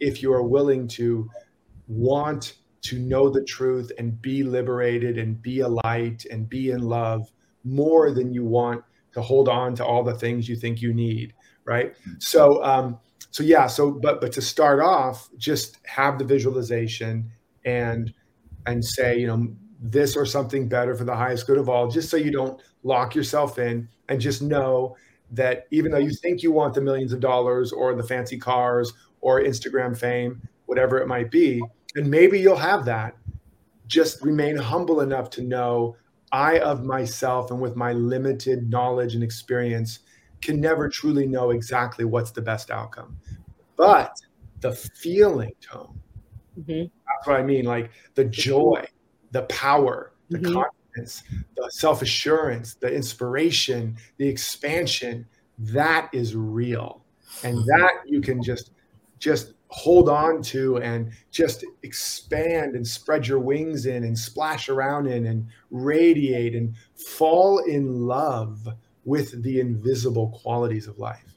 [0.00, 1.28] If you are willing to
[1.86, 6.82] want to know the truth and be liberated and be a light and be in
[6.82, 7.30] love
[7.64, 8.82] more than you want
[9.12, 11.32] to hold on to all the things you think you need
[11.64, 11.94] right?
[12.18, 12.98] So um
[13.30, 17.30] so yeah so but but to start off just have the visualization
[17.64, 18.12] and
[18.66, 19.48] and say you know
[19.80, 23.14] this or something better for the highest good of all just so you don't lock
[23.14, 24.96] yourself in and just know
[25.30, 28.92] that even though you think you want the millions of dollars or the fancy cars
[29.20, 31.62] or instagram fame whatever it might be
[31.96, 33.16] and maybe you'll have that
[33.86, 35.96] just remain humble enough to know
[36.32, 40.00] I of myself and with my limited knowledge and experience
[40.42, 43.16] can never truly know exactly what's the best outcome.
[43.76, 44.16] But
[44.60, 45.98] the feeling tone,
[46.58, 46.80] mm-hmm.
[46.82, 47.64] that's what I mean.
[47.64, 48.84] Like the joy,
[49.30, 50.54] the power, the mm-hmm.
[50.54, 51.22] confidence,
[51.56, 55.26] the self assurance, the inspiration, the expansion,
[55.58, 57.04] that is real.
[57.42, 58.72] And that you can just,
[59.18, 65.08] just hold on to and just expand and spread your wings in and splash around
[65.08, 68.68] in and radiate and fall in love
[69.04, 71.34] with the invisible qualities of life.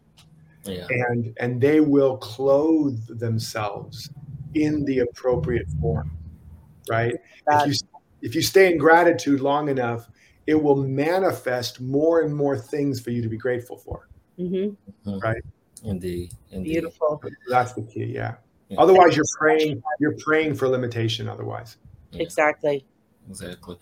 [0.65, 0.85] Yeah.
[0.88, 4.11] And and they will clothe themselves
[4.53, 6.11] in the appropriate form.
[6.88, 7.15] Right?
[7.49, 7.88] if you
[8.21, 10.07] if you stay in gratitude long enough,
[10.45, 14.07] it will manifest more and more things for you to be grateful for.
[14.38, 15.19] Mm-hmm.
[15.19, 15.41] Right.
[15.88, 16.33] Indeed.
[16.51, 16.71] Indeed.
[16.71, 17.21] Beautiful.
[17.49, 18.05] That's the key.
[18.05, 18.35] Yeah.
[18.69, 18.79] yeah.
[18.79, 19.81] Otherwise, you're praying.
[19.99, 21.27] You're praying for limitation.
[21.27, 21.77] Otherwise.
[22.11, 22.21] Yeah.
[22.21, 22.85] Exactly.
[23.29, 23.77] Exactly.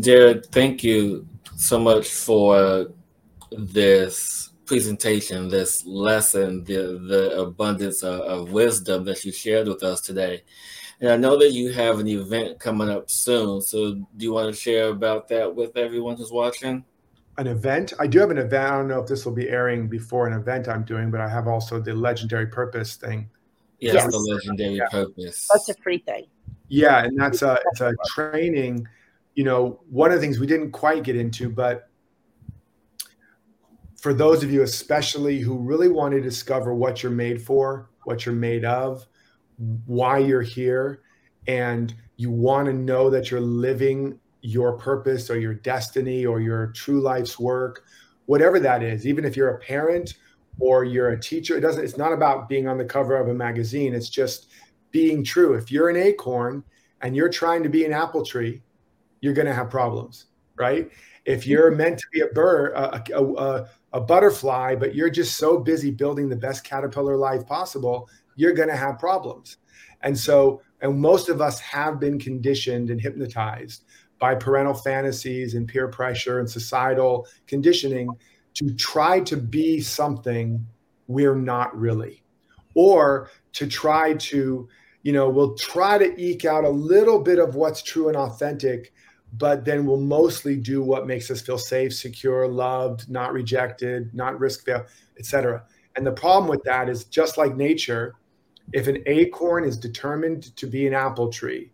[0.00, 1.26] Derek, thank you
[1.56, 2.88] so much for
[3.52, 10.00] this presentation, this lesson, the the abundance of, of wisdom that you shared with us
[10.00, 10.42] today.
[11.00, 13.60] And I know that you have an event coming up soon.
[13.62, 16.84] So do you want to share about that with everyone who's watching?
[17.38, 17.92] An event?
[17.98, 18.64] I do have an event.
[18.64, 21.28] I don't know if this will be airing before an event I'm doing, but I
[21.28, 23.30] have also the legendary purpose thing.
[23.80, 24.12] Yes, yes.
[24.12, 24.88] the legendary yeah.
[24.88, 25.48] purpose.
[25.52, 26.26] That's a free thing.
[26.68, 28.86] Yeah, and that's a it's a training.
[29.34, 31.88] You know, one of the things we didn't quite get into, but
[33.96, 38.24] for those of you especially who really want to discover what you're made for, what
[38.24, 39.06] you're made of,
[39.86, 41.02] why you're here
[41.46, 46.68] and you want to know that you're living your purpose or your destiny or your
[46.68, 47.84] true life's work
[48.26, 50.14] whatever that is even if you're a parent
[50.60, 53.34] or you're a teacher it doesn't it's not about being on the cover of a
[53.34, 53.94] magazine.
[53.94, 54.48] It's just
[54.90, 55.54] being true.
[55.54, 56.64] If you're an acorn
[57.00, 58.62] and you're trying to be an apple tree
[59.20, 60.26] you're going to have problems
[60.56, 60.90] right?
[61.24, 61.50] If mm-hmm.
[61.50, 65.58] you're meant to be a bird a, a, a, a butterfly but you're just so
[65.58, 68.08] busy building the best caterpillar life possible
[68.38, 69.56] you're going to have problems.
[70.02, 73.82] And so, and most of us have been conditioned and hypnotized
[74.18, 78.08] by parental fantasies and peer pressure and societal conditioning
[78.54, 80.64] to try to be something
[81.06, 82.22] we're not really,
[82.74, 84.68] or to try to,
[85.02, 88.92] you know, we'll try to eke out a little bit of what's true and authentic,
[89.34, 94.38] but then we'll mostly do what makes us feel safe, secure, loved, not rejected, not
[94.40, 94.84] risk fail,
[95.18, 95.64] etc.
[95.96, 98.14] And the problem with that is just like nature,
[98.72, 101.70] if an acorn is determined to be an apple tree,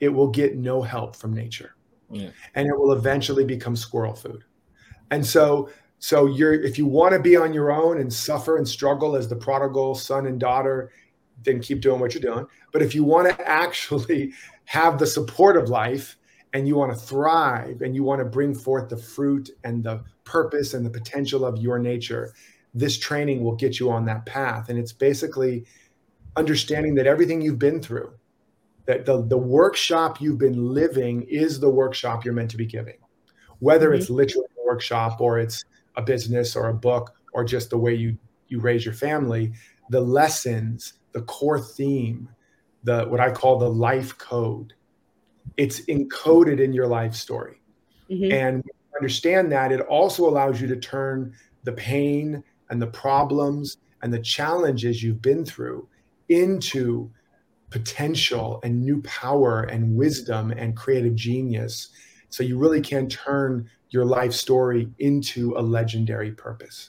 [0.00, 1.75] it will get no help from nature.
[2.10, 2.30] Yeah.
[2.54, 4.44] And it will eventually become squirrel food.
[5.10, 8.68] And so so you're if you want to be on your own and suffer and
[8.68, 10.90] struggle as the prodigal son and daughter,
[11.42, 12.46] then keep doing what you're doing.
[12.72, 14.32] But if you want to actually
[14.64, 16.16] have the support of life
[16.52, 20.02] and you want to thrive and you want to bring forth the fruit and the
[20.24, 22.32] purpose and the potential of your nature,
[22.74, 24.68] this training will get you on that path.
[24.68, 25.64] And it's basically
[26.36, 28.12] understanding that everything you've been through,
[28.86, 32.98] that the, the workshop you've been living is the workshop you're meant to be giving,
[33.58, 34.00] whether mm-hmm.
[34.00, 35.64] it's literally a workshop or it's
[35.96, 38.16] a business or a book or just the way you
[38.48, 39.52] you raise your family,
[39.90, 42.28] the lessons, the core theme,
[42.84, 44.72] the what I call the life code,
[45.56, 47.60] it's encoded in your life story.
[48.10, 48.32] Mm-hmm.
[48.32, 48.64] And
[48.96, 51.34] understand that, it also allows you to turn
[51.64, 55.88] the pain and the problems and the challenges you've been through
[56.28, 57.10] into
[57.76, 61.90] potential and new power and wisdom and creative genius.
[62.30, 66.88] So you really can turn your life story into a legendary purpose.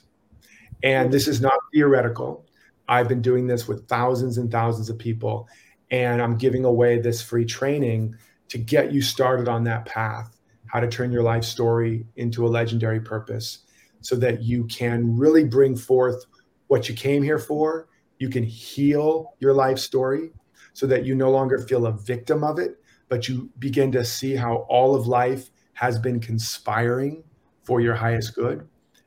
[0.82, 2.46] And this is not theoretical.
[2.88, 5.46] I've been doing this with thousands and thousands of people,
[5.90, 8.14] and I'm giving away this free training
[8.48, 12.48] to get you started on that path how to turn your life story into a
[12.48, 13.58] legendary purpose
[14.00, 16.24] so that you can really bring forth
[16.68, 20.30] what you came here for you can heal your life story
[20.78, 24.36] so that you no longer feel a victim of it, but you begin to see
[24.36, 27.24] how all of life has been conspiring
[27.64, 28.64] for your highest good.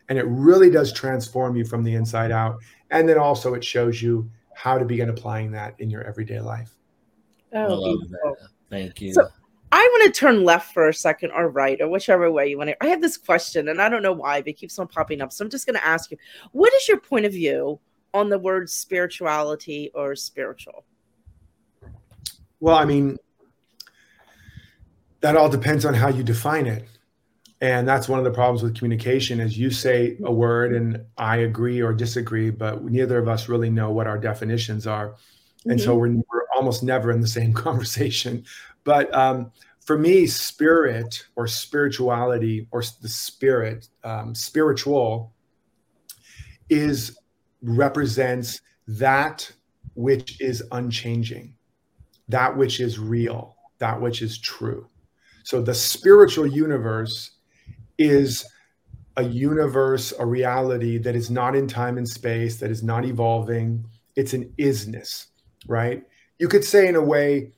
[0.10, 2.58] And it really does transform you from the inside out.
[2.90, 6.76] And then also it shows you how to begin applying that in your everyday life.
[7.56, 7.96] Oh,
[8.70, 9.14] Thank you.
[9.14, 9.30] So
[9.72, 12.72] I want to turn left for a second or right or whichever way you want
[12.72, 12.84] to.
[12.84, 15.32] I have this question and I don't know why, but it keeps on popping up.
[15.32, 16.18] So I'm just going to ask you
[16.52, 17.80] what is your point of view
[18.14, 20.84] on the word spirituality or spiritual?
[22.62, 23.18] Well, I mean,
[25.20, 26.88] that all depends on how you define it.
[27.60, 31.38] And that's one of the problems with communication is you say a word and I
[31.38, 35.16] agree or disagree, but neither of us really know what our definitions are.
[35.66, 35.86] And mm-hmm.
[35.86, 38.46] so we're, we're, almost never in the same conversation.
[38.84, 45.34] But um, for me, spirit or spirituality or the spirit, um, spiritual
[46.70, 47.18] is
[47.64, 49.52] represents that
[49.96, 51.56] which is unchanging,
[52.32, 54.88] that which is real, that which is true.
[55.44, 57.32] So the spiritual universe
[57.98, 58.46] is
[59.18, 63.86] a universe, a reality that is not in time and space, that is not evolving.
[64.16, 65.28] It's an isness,
[65.68, 66.04] right?
[66.40, 67.52] You could say, in a way,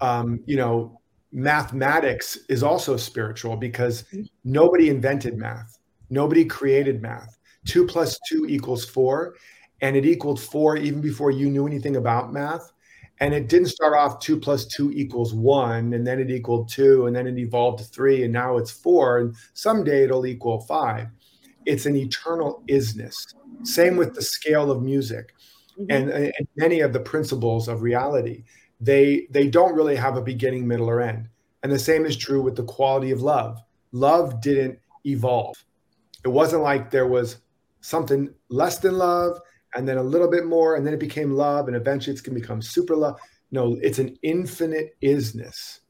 [0.00, 1.00] um, you know,
[1.32, 4.04] mathematics is also spiritual because
[4.44, 5.78] nobody invented math,
[6.10, 9.36] nobody created math two plus two equals four.
[9.80, 12.72] And it equaled four even before you knew anything about math.
[13.20, 17.06] And it didn't start off two plus two equals one, and then it equaled two,
[17.06, 19.18] and then it evolved to three, and now it's four.
[19.18, 21.08] And someday it'll equal five.
[21.66, 23.14] it's an eternal isness.
[23.62, 25.34] Same with the scale of music
[25.78, 25.90] mm-hmm.
[25.90, 28.44] and, and many of the principles of reality.
[28.80, 31.28] They they don't really have a beginning, middle, or end.
[31.62, 33.62] And the same is true with the quality of love.
[33.92, 35.64] Love didn't evolve.
[36.24, 37.36] It wasn't like there was
[37.80, 39.38] something less than love
[39.74, 42.34] and then a little bit more and then it became love and eventually it's going
[42.34, 43.18] to become super love.
[43.50, 45.80] No, it's an infinite isness.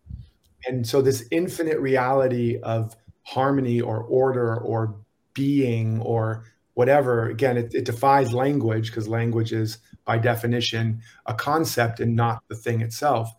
[0.67, 4.97] And so this infinite reality of harmony or order or
[5.35, 12.01] being or whatever again it, it defies language because language is by definition a concept
[12.01, 13.31] and not the thing itself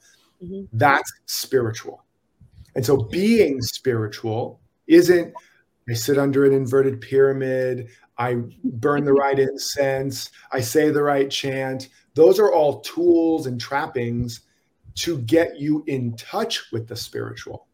[0.44, 0.64] mm-hmm.
[0.74, 2.04] that's spiritual
[2.76, 5.34] and so being spiritual isn't
[5.90, 7.88] i sit under an inverted pyramid
[8.18, 13.60] i burn the right incense i say the right chant those are all tools and
[13.60, 14.42] trappings
[14.96, 17.68] to get you in touch with the spiritual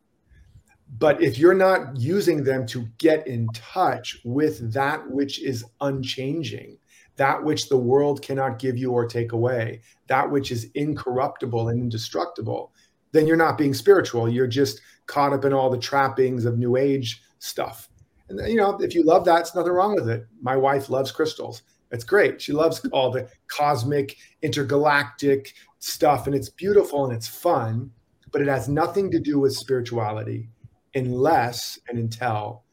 [0.97, 6.77] but if you're not using them to get in touch with that which is unchanging,
[7.15, 11.81] that which the world cannot give you or take away, that which is incorruptible and
[11.81, 12.73] indestructible,
[13.11, 14.29] then you're not being spiritual.
[14.29, 17.88] You're just caught up in all the trappings of new age stuff.
[18.29, 20.25] And you know, if you love that, it's nothing wrong with it.
[20.41, 21.63] My wife loves crystals.
[21.91, 22.41] It's great.
[22.41, 27.91] She loves all the cosmic, intergalactic stuff, and it's beautiful and it's fun,
[28.31, 30.49] but it has nothing to do with spirituality
[30.95, 32.63] unless and until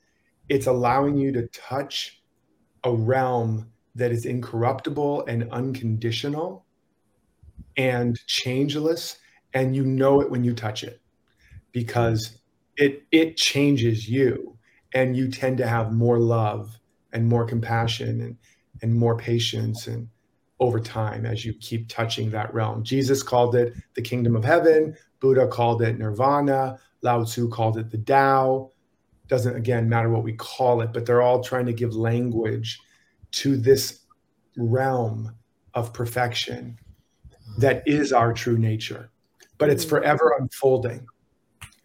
[0.49, 2.23] it's allowing you to touch
[2.85, 6.65] a realm that is incorruptible and unconditional
[7.77, 9.19] and changeless
[9.55, 11.01] and you know it when you touch it
[11.73, 12.39] because
[12.77, 14.56] it it changes you
[14.97, 16.81] and you tend to have more love
[17.13, 18.37] and more compassion and
[18.83, 20.09] and more patience and
[20.59, 24.97] over time as you keep touching that realm jesus called it the kingdom of heaven
[25.21, 28.71] buddha called it nirvana Lao Tzu called it the Tao.
[29.29, 32.81] Doesn't again matter what we call it, but they're all trying to give language
[33.33, 34.01] to this
[34.57, 35.35] realm
[35.75, 36.79] of perfection
[37.59, 39.11] that is our true nature.
[39.59, 39.97] But it's mm-hmm.
[39.97, 41.07] forever unfolding.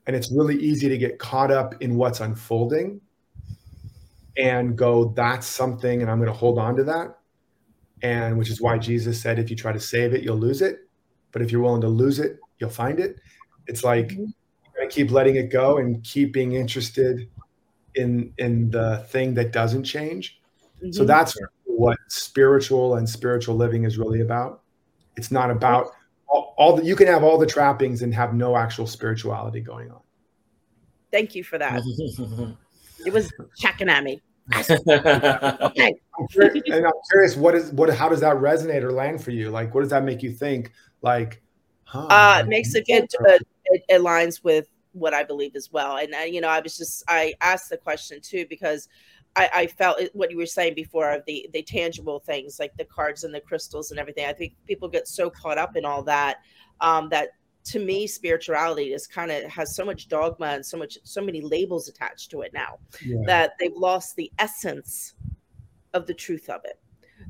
[0.08, 3.02] And it's really easy to get caught up in what's unfolding
[4.38, 7.18] and go, that's something, and I'm going to hold on to that.
[8.02, 10.88] And which is why Jesus said, if you try to save it, you'll lose it.
[11.32, 13.18] But if you're willing to lose it, you'll find it.
[13.68, 14.26] It's like mm-hmm
[14.92, 17.30] keep letting it go and keep being interested
[17.96, 20.40] in in the thing that doesn't change.
[20.78, 20.92] Mm-hmm.
[20.92, 21.36] So that's
[21.66, 24.62] what spiritual and spiritual living is really about.
[25.18, 25.92] It's not about
[26.32, 29.92] all, all the, you can have all the trappings and have no actual spirituality going
[29.92, 30.00] on.
[31.12, 31.82] Thank you for that.
[33.06, 34.22] it was checking at me.
[34.56, 35.94] okay.
[36.30, 37.94] and I'm curious, what is what?
[37.94, 39.50] How does that resonate or land for you?
[39.50, 40.72] Like, what does that make you think?
[41.02, 41.42] Like,
[41.84, 45.98] huh, uh, it makes it, it, uh, it aligns with what I believe as well.
[45.98, 48.90] And uh, you know, I was just I asked the question too because
[49.36, 52.76] I, I felt it, what you were saying before of the the tangible things like
[52.78, 54.26] the cards and the crystals and everything.
[54.26, 56.38] I think people get so caught up in all that
[56.82, 57.30] um, that
[57.64, 61.42] to me spirituality is kind of has so much dogma and so much so many
[61.42, 63.22] labels attached to it now yeah.
[63.26, 65.14] that they've lost the essence
[65.94, 66.80] of the truth of it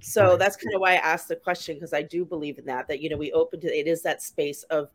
[0.01, 0.39] so right.
[0.39, 3.01] that's kind of why i asked the question because i do believe in that that
[3.01, 4.89] you know we open to it is that space of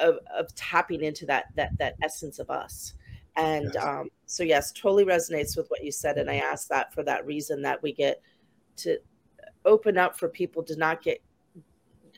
[0.00, 2.94] of, of tapping into that that that essence of us
[3.36, 3.84] and yes.
[3.84, 7.24] um, so yes totally resonates with what you said and i ask that for that
[7.26, 8.20] reason that we get
[8.76, 8.98] to
[9.64, 11.20] open up for people to not get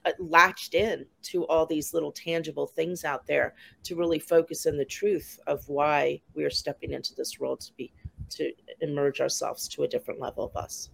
[0.05, 3.55] uh, latched in to all these little tangible things out there
[3.85, 7.73] to really focus in the truth of why we are stepping into this world to
[7.75, 7.93] be
[8.31, 10.91] to emerge ourselves to a different level of us.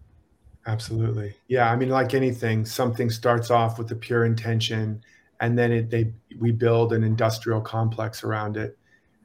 [0.66, 1.34] Absolutely.
[1.46, 5.02] Yeah i mean like anything something starts off with a pure intention
[5.40, 8.77] and then it, they we build an industrial complex around it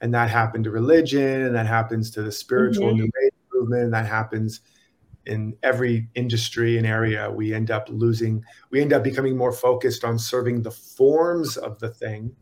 [0.03, 2.97] and that happened to religion and that happens to the spiritual mm-hmm.
[2.97, 4.59] new age movement and that happens
[5.25, 10.03] in every industry and area we end up losing we end up becoming more focused
[10.03, 12.35] on serving the forms of the thing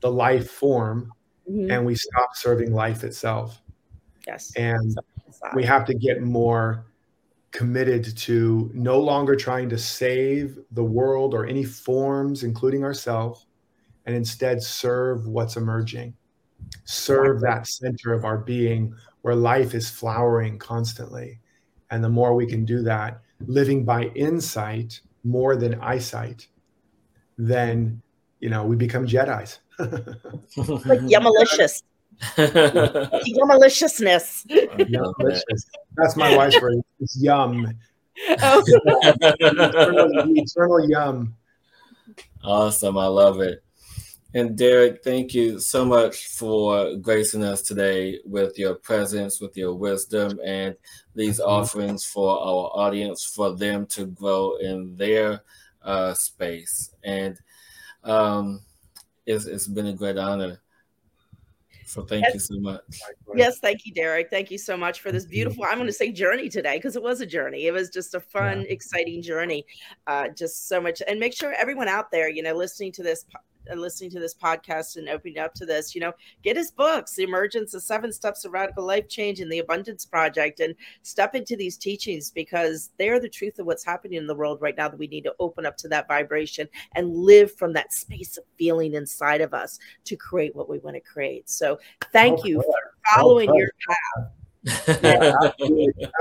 [0.00, 1.10] the life form
[1.50, 1.70] mm-hmm.
[1.70, 3.62] and we stop serving life itself
[4.26, 4.94] yes and
[5.54, 6.84] we have to get more
[7.50, 13.46] committed to no longer trying to save the world or any forms, including ourselves,
[14.06, 16.14] and instead serve what's emerging.
[16.84, 21.38] Serve that center of our being where life is flowering constantly.
[21.90, 26.48] And the more we can do that, living by insight more than eyesight,
[27.38, 28.02] then
[28.40, 29.60] you know we become Jedi's.
[30.86, 31.82] like malicious.
[32.38, 34.46] Your maliciousness.
[35.96, 36.74] That's my wife's word.
[37.00, 37.66] It's yum.
[38.28, 38.62] Oh.
[38.66, 41.34] eternal, eternal yum.
[42.44, 42.98] Awesome.
[42.98, 43.62] I love it.
[44.34, 49.74] And Derek, thank you so much for gracing us today with your presence, with your
[49.74, 50.74] wisdom, and
[51.14, 55.42] these offerings for our audience, for them to grow in their
[55.82, 56.94] uh, space.
[57.04, 57.38] And
[58.04, 58.62] um,
[59.26, 60.62] it's, it's been a great honor.
[61.84, 62.32] So thank yes.
[62.32, 62.80] you so much.
[63.34, 64.30] Yes, thank you, Derek.
[64.30, 67.02] Thank you so much for this beautiful, I'm going to say journey today because it
[67.02, 67.66] was a journey.
[67.66, 68.68] It was just a fun, yeah.
[68.68, 69.66] exciting journey.
[70.06, 71.02] Uh, just so much.
[71.06, 73.26] And make sure everyone out there, you know, listening to this
[73.68, 77.14] and listening to this podcast and opening up to this, you know, get his books,
[77.14, 81.34] The Emergence of Seven Steps of Radical Life Change and The Abundance Project, and step
[81.34, 84.76] into these teachings because they are the truth of what's happening in the world right
[84.76, 88.36] now that we need to open up to that vibration and live from that space
[88.36, 91.48] of feeling inside of us to create what we want to create.
[91.48, 91.78] So
[92.12, 94.30] thank oh, you for following your path.
[95.02, 95.32] yeah,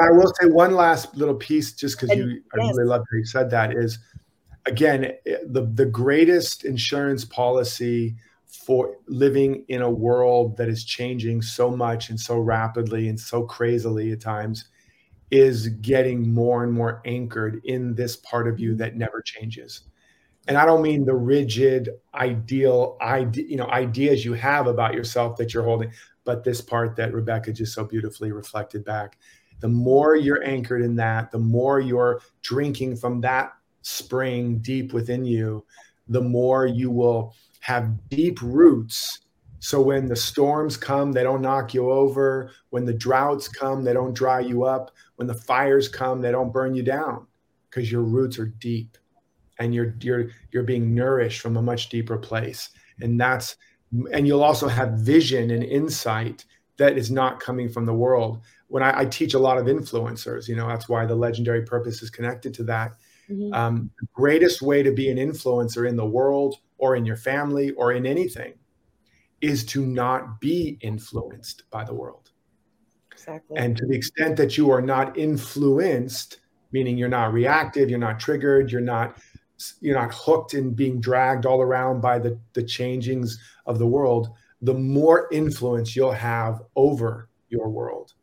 [0.01, 2.41] I will say one last little piece, just because you, yes.
[2.53, 3.99] I really love how you said that is
[4.65, 11.71] again, the, the greatest insurance policy for living in a world that is changing so
[11.71, 14.65] much and so rapidly and so crazily at times
[15.31, 18.79] is getting more and more anchored in this part of you mm-hmm.
[18.79, 19.83] that never changes.
[20.47, 25.37] And I don't mean the rigid ideal idea, you know, ideas you have about yourself
[25.37, 25.91] that you're holding,
[26.25, 29.17] but this part that Rebecca just so beautifully reflected back.
[29.59, 35.25] The more you're anchored in that, the more you're drinking from that spring deep within
[35.25, 35.65] you,
[36.07, 39.21] the more you will have deep roots.
[39.59, 42.51] So when the storms come, they don't knock you over.
[42.71, 44.91] When the droughts come, they don't dry you up.
[45.15, 47.27] When the fires come, they don't burn you down
[47.69, 48.97] because your roots are deep
[49.59, 52.69] and you're you're you're being nourished from a much deeper place.
[53.01, 53.55] And that's
[54.11, 56.45] and you'll also have vision and insight
[56.77, 58.41] that is not coming from the world.
[58.67, 62.01] When I, I teach a lot of influencers, you know, that's why the legendary purpose
[62.01, 62.93] is connected to that
[63.31, 63.53] Mm-hmm.
[63.53, 67.71] Um, the greatest way to be an influencer in the world or in your family
[67.71, 68.53] or in anything
[69.39, 72.31] is to not be influenced by the world.
[73.11, 73.57] Exactly.
[73.57, 76.39] And to the extent that you are not influenced,
[76.71, 79.17] meaning you're not reactive, you're not triggered, you're not
[79.79, 84.29] you're not hooked and being dragged all around by the the changings of the world,
[84.61, 88.13] the more influence you'll have over your world,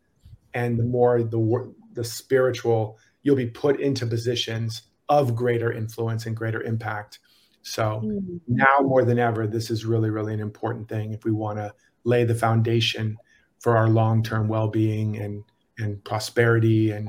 [0.55, 6.37] and the more the the spiritual you'll be put into positions of greater influence and
[6.37, 7.21] greater impact.
[7.63, 8.37] So mm-hmm.
[8.47, 11.73] now more than ever, this is really, really an important thing if we want to
[12.05, 13.17] lay the foundation
[13.59, 15.45] for our long-term well-being and
[15.79, 17.09] and prosperity and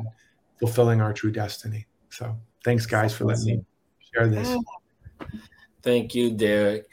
[0.59, 1.85] fulfilling our true destiny.
[2.09, 3.61] So thanks guys for letting me
[4.13, 4.55] share this.
[5.81, 6.87] Thank you, Derek.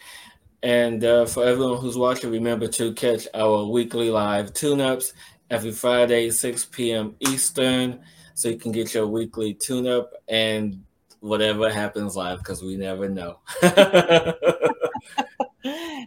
[0.63, 5.13] And uh, for everyone who's watching, remember to catch our weekly live tune-ups
[5.51, 7.15] every Friday, 6 p.m.
[7.21, 8.01] Eastern,
[8.35, 10.83] so you can get your weekly tune-up and
[11.27, 13.41] whatever happens live because we never know.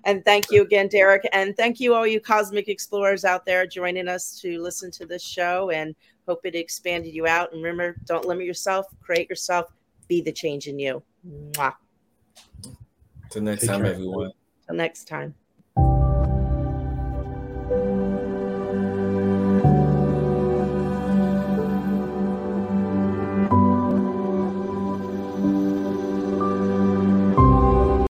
[0.06, 1.28] and thank you again, Derek.
[1.34, 5.24] And thank you, all you cosmic explorers out there joining us to listen to this
[5.24, 5.96] show and
[6.28, 7.52] hope it expanded you out.
[7.52, 9.72] And remember, don't limit yourself, create yourself,
[10.08, 11.04] be the change in you.
[11.28, 11.74] Mwah.
[13.30, 13.94] Till next Take time, care.
[13.94, 14.32] everyone.
[14.68, 15.36] Till next time.